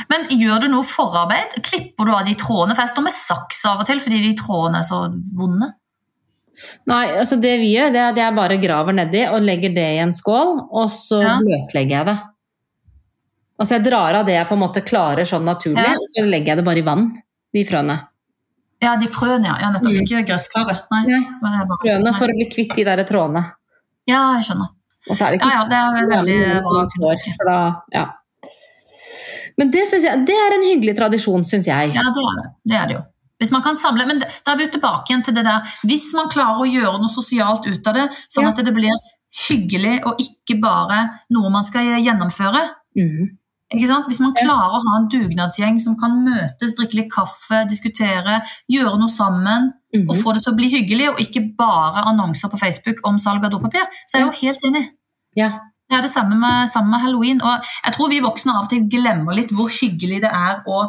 Men 0.08 0.24
gjør 0.32 0.64
du 0.64 0.70
noe 0.72 0.84
forarbeid? 0.84 1.60
Klipper 1.64 2.08
du 2.08 2.12
av 2.14 2.24
de 2.28 2.34
trådene? 2.38 2.74
For 2.76 2.84
jeg 2.84 2.92
står 2.94 3.06
med 3.06 3.14
saks 3.16 3.60
av 3.68 3.80
og 3.82 3.88
til 3.88 4.00
fordi 4.04 4.20
de 4.24 4.32
trådene 4.40 4.80
er 4.82 4.88
så 4.88 5.04
vonde. 5.36 5.68
Nei, 6.90 7.04
altså 7.20 7.36
det 7.40 7.54
vi 7.60 7.72
gjør, 7.76 7.92
det 7.94 8.00
er 8.02 8.08
at 8.12 8.16
jeg 8.16 8.34
bare 8.34 8.56
graver 8.62 8.92
nedi 8.96 9.22
og 9.28 9.42
legger 9.46 9.74
det 9.76 9.86
i 9.94 10.00
en 10.02 10.12
skål, 10.12 10.68
og 10.72 10.88
så 10.90 11.20
Ja. 11.22 11.38
bløtlegger 11.44 11.90
jeg 11.98 12.06
det. 12.06 12.18
Altså 13.60 13.74
jeg 13.76 13.84
drar 13.84 14.14
av 14.14 14.26
det 14.26 14.34
jeg 14.34 14.46
på 14.48 14.54
en 14.54 14.62
måte 14.62 14.82
klarer 14.86 15.26
sånn 15.26 15.44
naturlig, 15.44 15.82
Ja. 15.84 15.94
og 15.98 16.06
så 16.14 16.24
legger 16.24 16.46
jeg 16.54 16.56
det 16.58 16.64
bare 16.64 16.78
i 16.78 16.86
vann, 16.86 17.22
de 17.54 17.64
frøene. 17.64 17.98
Ja, 18.82 18.96
de 18.96 19.06
frøene, 19.10 19.44
ja. 19.44 19.56
ja 19.60 19.70
nettopp. 19.74 19.90
Mm. 19.90 20.02
Ikke 20.06 20.26
gresskaret. 20.26 20.84
Nei. 20.90 21.04
Nei, 21.06 21.22
bare- 21.42 21.78
frøene 21.82 22.14
for 22.14 22.26
å 22.30 22.34
bli 22.38 22.46
kvitt 22.46 22.74
de 22.76 22.84
der 22.84 23.02
trådene. 23.04 23.44
Ja, 24.06 24.34
jeg 24.38 24.44
skjønner. 24.46 24.68
Og 25.10 25.16
så 25.16 25.26
er 25.26 25.30
det 25.32 25.40
Ja, 25.40 25.46
ikke 25.46 25.54
ja, 25.56 25.64
det 25.68 25.78
er 25.78 26.06
veldig 26.14 26.62
bra. 26.62 27.16
som 27.24 27.32
for 27.38 27.44
da, 27.50 27.82
ja. 27.92 28.06
Men 29.58 29.70
det, 29.72 29.88
synes 29.88 30.04
jeg, 30.04 30.26
det 30.26 30.34
er 30.34 30.54
en 30.54 30.62
hyggelig 30.62 30.96
tradisjon, 30.96 31.42
syns 31.44 31.66
jeg. 31.66 31.92
Ja, 31.94 32.02
det 32.02 32.22
er 32.22 32.34
det. 32.38 32.46
Det 32.64 32.76
er 32.78 32.86
det 32.86 32.94
jo. 32.96 33.02
Hvis 33.38 33.52
man 33.54 33.62
kan 33.62 33.76
samle, 33.78 34.06
men 34.06 34.18
da 34.18 34.52
er 34.52 34.58
vi 34.58 34.66
tilbake 34.72 35.12
igjen 35.12 35.22
til 35.24 35.36
det 35.36 35.44
der 35.46 35.62
Hvis 35.86 36.10
man 36.16 36.30
klarer 36.32 36.64
å 36.64 36.66
gjøre 36.66 36.98
noe 36.98 37.12
sosialt 37.12 37.68
ut 37.68 37.86
av 37.86 37.94
det, 37.94 38.08
sånn 38.26 38.48
Ja. 38.48 38.50
at 38.50 38.64
det 38.64 38.74
blir 38.74 38.94
hyggelig 39.48 40.00
og 40.06 40.18
ikke 40.18 40.60
bare 40.60 41.20
noe 41.30 41.50
man 41.52 41.64
skal 41.64 42.00
gjennomføre 42.02 42.64
Mm. 42.98 43.36
Hvis 43.68 44.20
man 44.22 44.32
klarer 44.32 44.78
å 44.78 44.80
ha 44.80 44.94
en 44.96 45.08
dugnadsgjeng 45.12 45.76
som 45.82 45.96
kan 46.00 46.14
møtes, 46.24 46.72
drikke 46.76 47.02
litt 47.02 47.10
kaffe, 47.12 47.66
diskutere, 47.68 48.40
gjøre 48.72 48.96
noe 48.96 49.12
sammen 49.12 49.72
mm. 49.92 50.06
og 50.06 50.14
få 50.22 50.32
det 50.32 50.46
til 50.46 50.54
å 50.54 50.58
bli 50.58 50.70
hyggelig, 50.72 51.10
og 51.12 51.20
ikke 51.20 51.44
bare 51.58 52.06
annonser 52.08 52.48
på 52.48 52.60
Facebook 52.60 53.02
om 53.08 53.20
salg 53.20 53.44
av 53.44 53.52
dopapir, 53.52 53.84
så 54.08 54.16
er 54.16 54.24
jeg 54.24 54.30
jo 54.30 54.38
helt 54.46 54.64
enig. 54.70 54.86
Ja. 55.36 55.50
Det 55.88 55.98
er 55.98 56.04
det 56.04 56.12
samme 56.12 56.36
med, 56.40 56.68
samme 56.72 56.92
med 56.92 57.04
halloween. 57.04 57.44
Og 57.44 57.68
jeg 57.84 57.94
tror 57.94 58.10
vi 58.12 58.24
voksne 58.24 58.56
av 58.56 58.66
og 58.66 58.72
til 58.72 58.88
glemmer 58.92 59.36
litt 59.36 59.52
hvor 59.56 59.68
hyggelig 59.72 60.22
det 60.24 60.32
er 60.32 60.64
å 60.68 60.80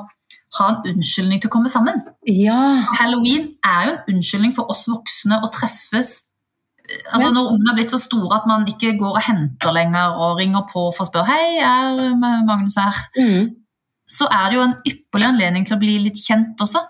ha 0.58 0.68
en 0.70 0.96
unnskyldning 0.96 1.42
til 1.42 1.50
å 1.50 1.54
komme 1.54 1.70
sammen. 1.70 2.00
ja. 2.26 2.58
Halloween 2.98 3.52
er 3.66 3.86
jo 3.86 3.92
en 3.94 4.16
unnskyldning 4.16 4.54
for 4.56 4.70
oss 4.74 4.88
voksne 4.90 5.38
å 5.46 5.52
treffes. 5.54 6.24
Altså. 7.14 7.30
Når 7.30 7.52
ungene 7.54 7.70
er 7.70 7.76
blitt 7.78 7.92
så 7.94 8.00
store 8.02 8.40
at 8.40 8.48
man 8.50 8.64
ikke 8.66 8.96
går 8.98 9.14
og 9.20 9.22
henter 9.22 9.72
lenger 9.76 10.16
og 10.18 10.40
ringer 10.40 10.64
på 10.72 10.88
for 10.96 11.06
å 11.06 11.10
spørre 11.10 11.28
Hei, 11.30 11.60
er 11.62 12.16
Magnus 12.18 12.76
her? 12.82 12.98
mm. 13.20 13.52
Så 14.10 14.26
er 14.26 14.48
det 14.50 14.56
jo 14.58 14.64
en 14.66 14.74
ypperlig 14.90 15.28
anledning 15.28 15.66
til 15.70 15.76
å 15.78 15.80
bli 15.84 16.00
litt 16.02 16.18
kjent 16.18 16.58
også. 16.66 16.82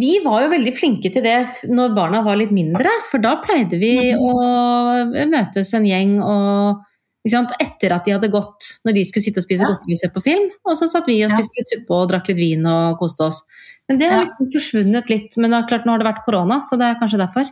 Vi 0.00 0.14
var 0.24 0.46
jo 0.46 0.48
veldig 0.54 0.72
flinke 0.72 1.10
til 1.12 1.20
det 1.26 1.34
når 1.68 1.92
barna 1.94 2.22
var 2.24 2.38
litt 2.40 2.54
mindre, 2.56 2.88
for 3.10 3.20
da 3.20 3.34
pleide 3.44 3.76
vi 3.78 4.14
Mhm. 4.14 4.22
å 4.24 5.28
møtes 5.28 5.74
en 5.76 5.84
gjeng 5.84 6.14
og 6.24 6.80
etter 7.26 7.92
at 7.92 8.04
de 8.06 8.12
hadde 8.14 8.30
gått, 8.30 8.66
når 8.86 8.94
de 8.94 9.04
skulle 9.04 9.22
sitte 9.24 9.38
og 9.42 9.44
spise 9.48 9.62
Ja. 9.62 9.68
godteri 9.72 9.92
og 9.96 9.98
se 9.98 10.08
på 10.14 10.22
film, 10.22 10.50
og 10.64 10.76
så 10.78 10.88
satt 10.88 11.06
vi 11.06 11.24
og 11.24 11.30
spiste 11.30 11.58
litt 11.58 11.72
suppe 11.74 11.90
og 11.94 12.08
drakk 12.10 12.28
litt 12.28 12.36
vin 12.38 12.66
og 12.66 12.98
koste 12.98 13.24
oss. 13.26 13.42
Men 13.88 13.98
det 13.98 14.10
har 14.10 14.24
liksom 14.24 14.50
forsvunnet 14.52 15.08
litt, 15.10 15.36
men 15.36 15.50
det 15.50 15.58
er 15.64 15.68
klart 15.68 15.86
nå 15.86 15.92
har 15.92 15.98
det 15.98 16.06
vært 16.14 16.24
korona, 16.24 16.60
så 16.62 16.76
det 16.78 16.86
er 16.86 17.00
kanskje 17.00 17.18
derfor. 17.18 17.46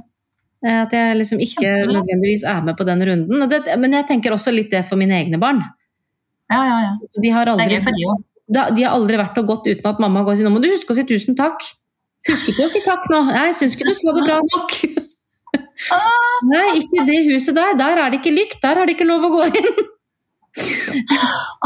Eh, 0.61 0.79
At 0.83 0.91
jeg 0.93 1.17
liksom 1.17 1.39
ikke 1.41 1.63
Kjempebra. 1.65 1.95
nødvendigvis 2.01 2.43
er 2.45 2.61
med 2.67 2.77
på 2.77 2.85
den 2.85 3.05
runden. 3.07 3.45
Det, 3.49 3.63
men 3.81 3.95
jeg 3.97 4.09
tenker 4.11 4.35
også 4.35 4.53
litt 4.53 4.69
det 4.73 4.83
for 4.89 4.99
mine 5.01 5.15
egne 5.17 5.39
barn. 5.41 5.63
ja, 6.51 6.61
ja, 6.67 6.77
ja. 6.85 6.91
De 7.15 7.31
har 7.33 7.45
Det 7.49 7.65
er 7.65 7.77
gøy 7.77 7.85
for 7.87 7.97
de 7.97 8.09
òg. 8.11 8.25
de 8.75 8.83
har 8.83 8.91
aldri 8.93 9.17
vært 9.17 9.39
og 9.39 9.47
gått 9.47 9.71
uten 9.71 9.87
at 9.87 10.03
mamma 10.03 10.25
går 10.27 10.35
og 10.35 10.37
sier 10.41 10.49
nå 10.49 10.53
må 10.53 10.61
du 10.61 10.67
huske 10.69 10.91
å 10.91 10.99
si 10.99 11.07
tusen 11.07 11.39
takk. 11.39 11.63
Husket 12.29 12.57
du 12.57 12.63
ikke 12.67 12.83
takk 12.85 13.07
nå? 13.11 13.21
Jeg 13.33 13.55
syns 13.57 13.77
ikke 13.77 13.89
du 13.89 13.95
sa 13.97 14.13
det 14.17 14.25
bra 14.27 14.39
nok. 14.45 14.77
Ah. 15.89 16.35
Nei, 16.45 16.65
ikke 16.77 17.05
det 17.07 17.23
huset 17.25 17.57
der. 17.57 17.73
Der 17.79 17.97
er 17.97 18.11
det 18.13 18.19
ikke 18.21 18.35
lykt. 18.35 18.59
Der 18.61 18.77
har 18.77 18.85
det 18.85 18.93
ikke 18.93 19.07
lov 19.09 19.25
å 19.25 19.31
gå 19.33 19.47
inn. 19.49 19.79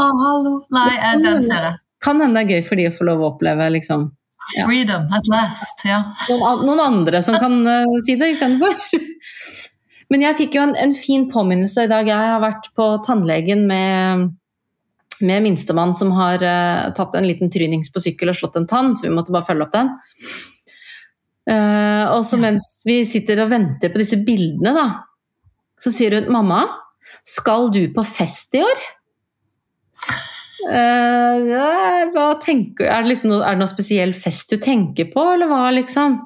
Å, 0.00 0.06
hallo. 0.22 0.52
Nei, 0.72 0.92
eh, 0.94 1.18
den 1.20 1.42
ser 1.44 1.66
jeg. 1.68 1.80
Kan 2.04 2.22
hende 2.22 2.40
det 2.40 2.46
er 2.46 2.56
gøy 2.56 2.66
for 2.68 2.80
de 2.80 2.86
å 2.88 2.94
få 2.94 3.06
lov 3.08 3.22
å 3.24 3.32
oppleve 3.34 3.68
liksom, 3.76 4.08
Ja. 4.54 4.64
Freedom 4.68 5.08
at 5.10 5.26
last. 5.26 5.80
Ja. 5.82 6.04
noen 6.30 6.78
andre 6.78 7.18
som 7.26 7.34
kan 7.42 7.56
uh, 7.66 7.96
si 8.06 8.14
det 8.20 8.36
istedenfor. 8.36 8.76
Men 10.12 10.22
jeg 10.22 10.38
fikk 10.38 10.54
jo 10.54 10.62
en, 10.68 10.74
en 10.78 10.94
fin 10.94 11.24
påminnelse 11.32 11.86
i 11.86 11.90
dag. 11.90 12.06
Jeg 12.06 12.30
har 12.30 12.42
vært 12.44 12.68
på 12.78 12.86
tannlegen 13.06 13.64
med, 13.66 14.28
med 15.20 15.44
minstemann 15.44 15.94
som 15.96 16.12
har 16.16 16.42
uh, 16.42 16.92
tatt 16.96 17.14
en 17.16 17.26
liten 17.26 17.50
trynings 17.52 17.92
på 17.92 18.02
sykkel 18.02 18.32
og 18.32 18.38
slått 18.38 18.58
en 18.60 18.68
tann, 18.68 18.94
så 18.96 19.08
vi 19.08 19.14
måtte 19.14 19.34
bare 19.34 19.48
følge 19.48 19.66
opp 19.66 19.74
den. 19.74 19.92
Uh, 21.46 22.04
og 22.16 22.24
så 22.26 22.38
mens 22.42 22.66
vi 22.86 23.00
sitter 23.06 23.44
og 23.44 23.52
venter 23.52 23.92
på 23.92 24.02
disse 24.02 24.18
bildene, 24.26 24.74
da, 24.76 24.86
så 25.80 25.92
sier 25.94 26.18
hun 26.18 26.30
'mamma, 26.32 26.64
skal 27.26 27.70
du 27.74 27.84
på 27.94 28.04
fest 28.06 28.56
i 28.58 28.64
år'? 28.66 28.86
Uh, 30.66 32.08
hva 32.14 32.30
tenker, 32.42 32.88
er, 32.88 33.04
det 33.04 33.12
liksom 33.12 33.30
noe, 33.30 33.44
er 33.44 33.54
det 33.54 33.62
noe 33.62 33.70
spesiell 33.70 34.14
fest 34.16 34.50
du 34.50 34.58
tenker 34.62 35.12
på, 35.12 35.22
eller 35.36 35.50
hva, 35.50 35.68
liksom? 35.76 36.16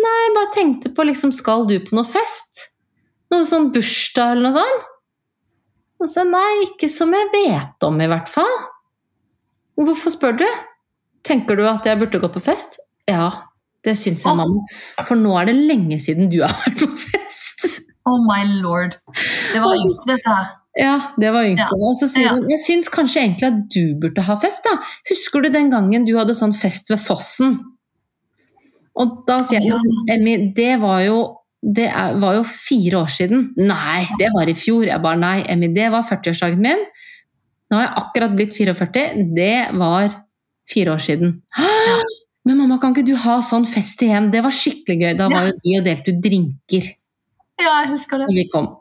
Nei, 0.00 0.16
jeg 0.24 0.34
bare 0.34 0.54
tenkte 0.56 0.90
på 0.96 1.06
liksom, 1.06 1.32
skal 1.32 1.68
du 1.70 1.76
på 1.84 1.94
noe 1.96 2.08
fest? 2.08 2.70
Noe 3.32 3.46
sånn 3.48 3.70
bursdag 3.74 4.34
eller 4.34 4.48
noe 4.48 4.58
sånt? 4.58 4.90
Og 6.02 6.08
så 6.10 6.24
nei, 6.28 6.66
ikke 6.68 6.88
som 6.90 7.12
jeg 7.14 7.28
vet 7.32 7.86
om 7.86 8.00
i 8.02 8.08
hvert 8.10 8.28
fall. 8.28 8.54
Hvorfor 9.80 10.12
spør 10.14 10.36
du? 10.42 10.46
Tenker 11.24 11.56
du 11.58 11.64
at 11.68 11.86
jeg 11.88 11.98
burde 12.02 12.20
gå 12.22 12.28
på 12.34 12.42
fest? 12.44 12.76
Ja, 13.10 13.30
det 13.84 13.96
syns 14.00 14.24
jeg, 14.26 14.36
mamma. 14.36 14.64
For 15.06 15.16
nå 15.18 15.32
er 15.40 15.48
det 15.50 15.56
lenge 15.68 15.98
siden 16.02 16.28
du 16.32 16.40
har 16.44 16.52
vært 16.66 16.82
på 16.84 16.90
fest. 17.00 17.80
Oh 18.04 18.18
my 18.26 18.42
lord. 18.60 18.98
Det 19.54 19.62
var 19.64 19.78
yngst, 19.80 20.04
dette 20.10 20.28
her. 20.36 20.50
Ja, 20.76 20.94
det 21.22 21.30
var 21.32 21.46
yngste. 21.48 21.70
Ja. 21.78 21.86
Og 21.88 21.94
så 21.96 22.08
sier 22.10 22.26
Ja. 22.26 22.32
hun 22.34 22.50
jeg 22.50 22.60
syns 22.64 22.90
kanskje 22.92 23.22
egentlig 23.22 23.46
at 23.48 23.60
du 23.72 23.94
burde 24.02 24.24
ha 24.26 24.36
fest, 24.42 24.66
da. 24.66 24.74
Husker 25.08 25.44
du 25.44 25.48
den 25.54 25.70
gangen 25.72 26.04
du 26.04 26.12
hadde 26.18 26.34
sånn 26.36 26.52
fest 26.56 26.90
ved 26.92 27.00
fossen? 27.00 27.60
Og 28.98 29.22
da 29.26 29.40
sier 29.46 29.64
jeg 29.64 29.80
Emmy, 30.12 30.36
det 30.54 30.74
var 30.82 31.00
jo 31.06 31.16
det 31.64 31.86
er, 31.88 32.18
var 32.20 32.36
jo 32.36 32.44
fire 32.44 33.00
år 33.04 33.12
siden. 33.12 33.46
Nei, 33.56 34.04
det 34.20 34.28
var 34.34 34.50
i 34.50 34.56
fjor. 34.58 34.84
Jeg 34.88 35.00
bare 35.04 35.20
nei, 35.20 35.38
Emmy, 35.48 35.70
det 35.72 35.88
var 35.94 36.04
40-årsdagen 36.04 36.60
min. 36.64 36.84
Nå 37.72 37.78
har 37.78 37.86
jeg 37.86 37.96
akkurat 38.02 38.36
blitt 38.36 38.56
44. 38.56 39.06
Det 39.36 39.56
var 39.80 40.12
fire 40.70 40.94
år 40.94 41.02
siden. 41.06 41.38
Men 42.44 42.60
mamma, 42.60 42.76
kan 42.80 42.92
ikke 42.92 43.08
du 43.08 43.16
ha 43.16 43.38
sånn 43.44 43.64
fest 43.68 44.02
igjen? 44.04 44.28
Det 44.32 44.44
var 44.44 44.52
skikkelig 44.52 45.00
gøy. 45.00 45.12
Da 45.18 45.28
var 45.32 45.48
jo 45.48 45.58
de 45.64 45.76
og 45.80 45.86
delte 45.88 46.12
ut 46.12 46.24
drinker 46.24 46.88
Ja, 47.62 47.70
jeg 47.84 47.94
husker 47.94 48.20
det. 48.20 48.28
når 48.28 48.40
vi 48.42 48.48
kom. 48.52 48.72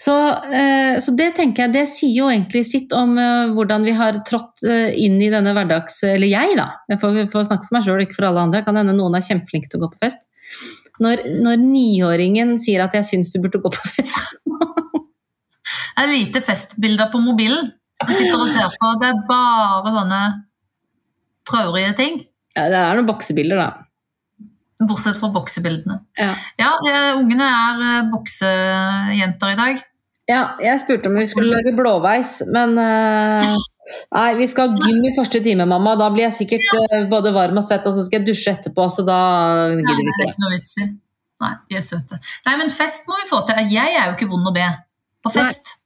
Så, 0.00 0.14
eh, 0.50 0.98
så 0.98 1.12
det 1.14 1.28
tenker 1.36 1.64
jeg, 1.64 1.72
det 1.76 1.84
sier 1.86 2.16
jo 2.16 2.26
egentlig 2.26 2.64
sitt 2.66 2.90
om 2.98 3.12
eh, 3.20 3.52
hvordan 3.54 3.84
vi 3.86 3.94
har 3.94 4.18
trådt 4.26 4.64
eh, 4.66 4.90
inn 5.04 5.20
i 5.22 5.30
denne 5.30 5.52
hverdags... 5.54 6.00
Eller 6.08 6.32
jeg, 6.32 6.56
da. 6.58 6.72
Jeg 6.90 6.98
får, 6.98 7.20
får 7.30 7.46
snakke 7.46 7.68
for 7.68 7.76
meg 7.76 7.86
sjøl, 7.86 8.02
ikke 8.02 8.18
for 8.18 8.26
alle 8.26 8.42
andre. 8.48 8.64
Kan 8.66 8.80
hende 8.80 8.96
noen 8.98 9.14
er 9.14 9.22
kjempeflinke 9.22 9.70
til 9.70 9.78
å 9.78 9.84
gå 9.86 9.92
på 9.94 10.02
fest. 10.08 10.24
Når, 11.02 11.24
når 11.42 11.56
niåringen 11.58 12.54
sier 12.62 12.84
at 12.84 12.94
'jeg 12.94 13.04
syns 13.08 13.32
du 13.34 13.40
burde 13.42 13.58
gå 13.62 13.70
på 13.74 13.88
fest'. 13.96 14.36
Det 15.94 16.02
er 16.02 16.10
lite 16.10 16.40
festbilder 16.42 17.10
på 17.12 17.18
mobilen. 17.22 17.72
Jeg 18.04 18.16
sitter 18.18 18.38
og 18.42 18.48
ser 18.50 18.68
på. 18.80 18.90
Det 19.00 19.08
er 19.08 19.20
bare 19.28 19.92
sånne 19.94 20.20
traurige 21.48 21.92
ting. 21.96 22.20
Ja, 22.56 22.68
det 22.70 22.78
er 22.78 22.94
noen 22.98 23.06
boksebilder, 23.08 23.56
da. 23.60 23.68
Bortsett 24.84 25.18
fra 25.20 25.30
boksebildene. 25.32 26.00
Ja. 26.18 26.32
Ja, 26.60 26.70
eh, 26.90 27.12
ungene 27.18 27.46
er 27.46 27.82
eh, 27.88 28.08
boksejenter 28.12 29.54
i 29.54 29.58
dag. 29.60 29.82
ja, 30.28 30.42
jeg 30.60 30.80
spurte 30.80 31.08
om 31.10 31.18
vi 31.18 31.26
skulle 31.28 31.52
lage 31.54 31.74
blåveis, 31.76 32.42
men 32.52 32.78
eh, 32.78 33.54
Nei, 34.14 34.30
vi 34.38 34.46
skal 34.48 34.72
ha 34.72 34.86
gym 34.86 35.04
i 35.04 35.12
første 35.16 35.40
time, 35.44 35.66
mamma. 35.68 35.94
Da 36.00 36.08
blir 36.12 36.26
jeg 36.28 36.36
sikkert 36.38 36.64
ja. 36.72 37.02
både 37.10 37.34
varm 37.36 37.60
og 37.60 37.66
svett, 37.66 37.86
og 37.88 37.96
så 37.96 38.04
skal 38.06 38.22
jeg 38.22 38.30
dusje 38.30 38.54
etterpå, 38.54 38.86
så 38.92 39.04
da 39.06 39.18
Nei, 39.74 39.82
gidder 39.82 40.00
vi 40.00 40.06
det 40.06 40.14
ikke 40.14 40.22
er 40.22 40.24
det. 40.24 40.32
ikke 40.32 40.44
noe 40.44 40.54
vits 40.54 40.78
i. 40.80 40.88
Nei, 41.44 41.52
de 41.68 41.78
er 41.78 41.84
søte. 41.84 42.20
Nei, 42.46 42.56
men 42.60 42.72
fest 42.72 43.08
må 43.10 43.18
vi 43.20 43.28
få 43.28 43.42
til. 43.48 43.60
Jeg 43.74 43.92
er 43.98 44.08
jo 44.08 44.16
ikke 44.16 44.30
vond 44.30 44.48
å 44.48 44.54
be 44.54 44.66
på 45.24 45.34
fest. 45.34 45.76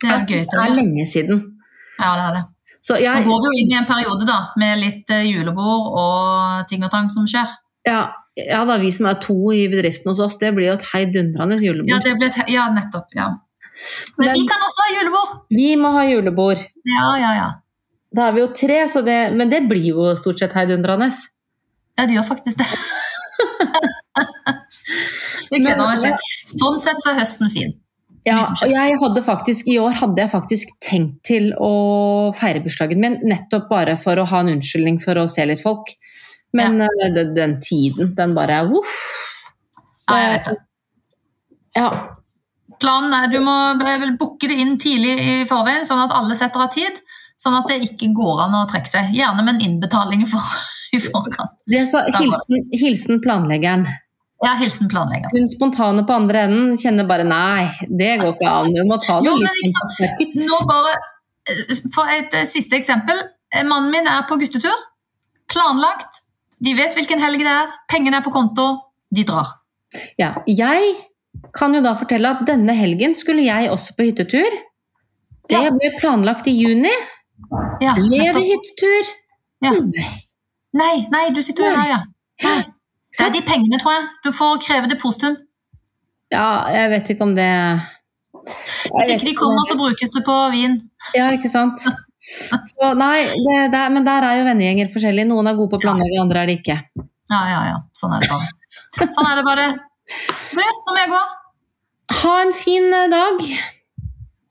Det 0.00 0.10
er 0.10 0.26
gøy. 0.28 0.42
Det 0.48 0.64
er 0.64 0.74
lenge 0.78 1.06
siden. 1.10 1.46
Ja, 1.98 2.14
det 2.16 2.24
er 2.24 2.36
det. 2.38 2.44
Så 2.84 2.98
Nå 3.00 3.20
går 3.24 3.38
vi 3.40 3.48
jo 3.48 3.60
inn 3.62 3.70
i 3.72 3.78
en 3.78 3.86
periode 3.88 4.26
da, 4.28 4.40
med 4.60 4.76
litt 4.82 5.12
eh, 5.12 5.24
julebord 5.24 5.94
og 5.96 6.66
ting 6.68 6.84
og 6.84 6.92
tang 6.92 7.08
som 7.12 7.24
skjer. 7.28 7.48
ja, 7.88 8.02
ja 8.36 8.64
da, 8.68 8.76
vi 8.82 8.90
som 8.92 9.06
er 9.08 9.16
to 9.22 9.36
i 9.56 9.64
bedriften 9.72 10.10
hos 10.10 10.20
oss, 10.20 10.36
det 10.40 10.50
blir 10.56 10.68
jo 10.68 10.74
et 10.76 10.84
heidundrende 10.90 11.56
julebord. 11.62 11.88
Ja, 11.88 12.02
det 12.04 12.16
ble 12.20 12.28
ja 12.52 12.66
nettopp. 12.74 13.08
ja. 13.16 13.30
Men 14.18 14.26
Men- 14.26 14.34
vi 14.38 14.46
kan 14.48 14.62
også 14.62 14.86
ha 14.86 14.94
julebord! 14.96 15.36
Vi 15.50 15.76
må 15.76 15.92
ha 15.92 16.04
julebord. 16.08 16.58
Ja, 16.84 17.06
ja, 17.18 17.34
ja. 17.34 17.50
Da 18.14 18.28
er 18.28 18.36
vi 18.36 18.44
jo 18.44 18.50
tre, 18.54 18.84
så 18.88 19.02
det, 19.02 19.32
men 19.34 19.50
det 19.50 19.64
blir 19.68 19.88
jo 19.90 20.12
stort 20.16 20.38
sett 20.38 20.52
heidundrende. 20.54 21.10
Ja, 21.98 22.06
det 22.06 22.14
gjør 22.14 22.28
faktisk 22.28 22.58
det. 22.58 22.68
det 25.50 25.62
Men-. 25.64 26.20
Sånn 26.46 26.78
sett 26.78 27.02
så 27.02 27.14
er 27.14 27.20
høsten 27.22 27.50
fin. 27.50 27.74
Ja, 28.24 28.38
og 28.40 28.70
jeg 28.70 28.96
hadde 29.02 29.20
faktisk, 29.20 29.66
I 29.68 29.76
år 29.82 29.98
hadde 29.98 30.22
jeg 30.22 30.32
faktisk 30.32 30.70
tenkt 30.80 31.18
til 31.28 31.50
å 31.60 32.32
feire 32.36 32.62
bursdagen 32.64 33.02
min, 33.02 33.18
nettopp 33.20 33.66
bare 33.68 33.98
for 34.00 34.16
å 34.16 34.24
ha 34.30 34.40
en 34.40 34.54
unnskyldning 34.54 34.96
for 35.02 35.20
å 35.20 35.26
se 35.28 35.44
litt 35.44 35.60
folk. 35.60 35.92
Men 36.56 36.80
ja. 36.80 36.88
den, 37.12 37.34
den 37.36 37.58
tiden, 37.60 38.14
den 38.16 38.32
bare 38.36 38.62
voff. 38.70 38.94
Ja, 40.08 40.16
jeg 40.22 40.30
vet 40.36 40.48
det. 40.48 40.56
Ja, 41.74 41.88
Planen 42.82 43.14
er 43.16 43.30
du 43.32 43.40
må 43.44 43.54
booke 44.20 44.48
det 44.50 44.56
inn 44.60 44.76
tidlig 44.80 45.14
i 45.20 45.34
forveien, 45.50 45.86
sånn 45.88 46.02
at 46.04 46.14
alle 46.16 46.36
setter 46.38 46.64
av 46.64 46.72
tid. 46.74 47.00
Sånn 47.40 47.56
at 47.58 47.66
det 47.68 47.80
ikke 47.88 48.12
går 48.14 48.46
an 48.46 48.56
å 48.60 48.64
trekke 48.70 48.88
seg. 48.88 49.12
Gjerne 49.16 49.42
med 49.44 49.56
en 49.56 49.66
innbetaling 49.68 50.24
for, 50.30 50.44
i 50.96 51.00
forkant. 51.02 51.56
det 51.70 51.84
sa, 51.90 52.04
hilsen, 52.18 52.68
hilsen 52.72 53.22
planleggeren. 53.24 53.86
Ja, 54.44 54.52
hilsen 54.60 54.90
planlegger. 54.90 55.30
Hun 55.32 55.48
spontane 55.48 56.04
på 56.04 56.12
andre 56.12 56.44
enden 56.48 56.74
kjenner 56.80 57.06
bare 57.08 57.24
nei, 57.26 57.68
det 57.88 58.16
går 58.20 58.34
ikke 58.34 58.50
an. 58.50 58.74
Du 58.74 58.82
må 58.88 58.98
ta 59.02 59.20
det 59.22 59.30
Jo, 59.30 59.36
men 59.40 59.56
litt 59.60 59.72
sånn. 59.72 60.42
Nå 60.50 60.58
bare, 60.68 60.96
eh, 61.48 61.78
For 61.94 62.10
et 62.12 62.34
eh, 62.36 62.48
siste 62.50 62.76
eksempel. 62.76 63.22
Eh, 63.54 63.64
Mannen 63.64 63.92
min 63.94 64.10
er 64.10 64.26
på 64.28 64.36
guttetur. 64.40 64.84
Planlagt. 65.52 66.20
De 66.64 66.74
vet 66.76 66.96
hvilken 66.96 67.22
helg 67.22 67.40
det 67.40 67.54
er. 67.54 67.72
Pengene 67.88 68.20
er 68.20 68.26
på 68.26 68.34
konto. 68.34 68.68
De 69.14 69.24
drar. 69.24 69.54
Ja, 70.18 70.34
jeg 70.50 70.92
kan 71.56 71.74
jo 71.76 71.80
da 71.84 71.94
fortelle 71.98 72.30
at 72.34 72.44
denne 72.48 72.74
helgen 72.76 73.14
skulle 73.14 73.44
jeg 73.46 73.70
også 73.70 73.94
på 73.96 74.08
hyttetur. 74.08 74.56
Det 75.48 75.60
Ja. 75.60 75.70
ble 75.70 75.90
planlagt 76.00 76.46
i 76.48 76.54
juni. 76.56 76.92
Ja, 77.82 77.94
Ble 77.94 78.32
det 78.32 78.44
hyttetur? 78.48 79.10
Ja. 79.64 79.72
Nei. 80.74 80.94
Nei, 81.10 81.24
du 81.34 81.42
sitter 81.42 81.64
jo 81.68 81.74
her, 81.76 81.88
ja. 81.88 82.00
Nei. 82.42 82.62
Det 83.14 83.26
er 83.26 83.30
de 83.30 83.42
pengene, 83.46 83.78
tror 83.78 83.92
jeg. 83.94 84.06
Du 84.24 84.30
får 84.34 84.58
kreve 84.64 84.88
depositum. 84.90 85.36
Ja, 86.32 86.66
jeg 86.72 86.90
vet 86.90 87.10
ikke 87.14 87.22
om 87.28 87.34
det 87.36 87.50
Hvis 88.44 89.12
ikke 89.14 89.28
de 89.30 89.34
kommer, 89.38 89.64
så 89.68 89.76
brukes 89.78 90.10
det 90.10 90.24
på 90.26 90.34
vin. 90.52 90.74
Ja, 91.14 91.30
ikke 91.32 91.48
sant? 91.48 91.78
Så 92.24 92.94
nei, 92.96 93.26
det, 93.28 93.56
det, 93.72 93.80
men 93.92 94.04
der 94.06 94.24
er 94.24 94.38
jo 94.38 94.44
vennegjenger 94.46 94.88
forskjellige. 94.92 95.28
Noen 95.28 95.46
er 95.50 95.56
gode 95.58 95.74
på 95.74 95.76
å 95.76 95.82
planlegge, 95.82 96.20
andre 96.22 96.40
er 96.40 96.46
det 96.48 96.54
ikke. 96.62 96.76
Ja, 96.96 97.40
ja, 97.50 97.58
ja. 97.68 97.78
Sånn 97.92 98.14
er 98.16 98.24
det 98.24 98.30
bare. 98.32 98.48
Sånn 99.12 99.28
er 99.28 99.36
det 99.36 99.44
bare. 99.44 99.66
Du, 100.08 100.60
nå 100.60 100.94
må 100.94 101.00
jeg 101.02 101.10
gå. 101.12 101.20
Ha 102.12 102.34
en 102.42 102.52
fin 102.52 102.92
eh, 102.92 103.08
dag. 103.10 103.40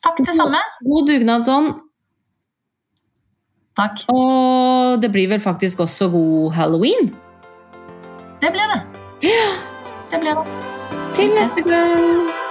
Takk 0.03 0.17
det 0.25 0.35
samme. 0.35 0.59
God 0.83 1.07
dugnadsånd. 1.07 1.73
Takk. 3.77 4.03
Og 4.13 5.01
det 5.01 5.09
blir 5.13 5.29
vel 5.31 5.41
faktisk 5.41 5.79
også 5.85 6.09
god 6.13 6.51
halloween. 6.53 7.09
Det 8.41 8.51
blir 8.53 8.67
det. 8.73 8.81
Ja, 9.23 9.49
Det 10.11 10.19
blir 10.19 10.35
det. 10.35 10.45
til 11.15 11.29
neste 11.33 11.61
gang. 11.65 12.42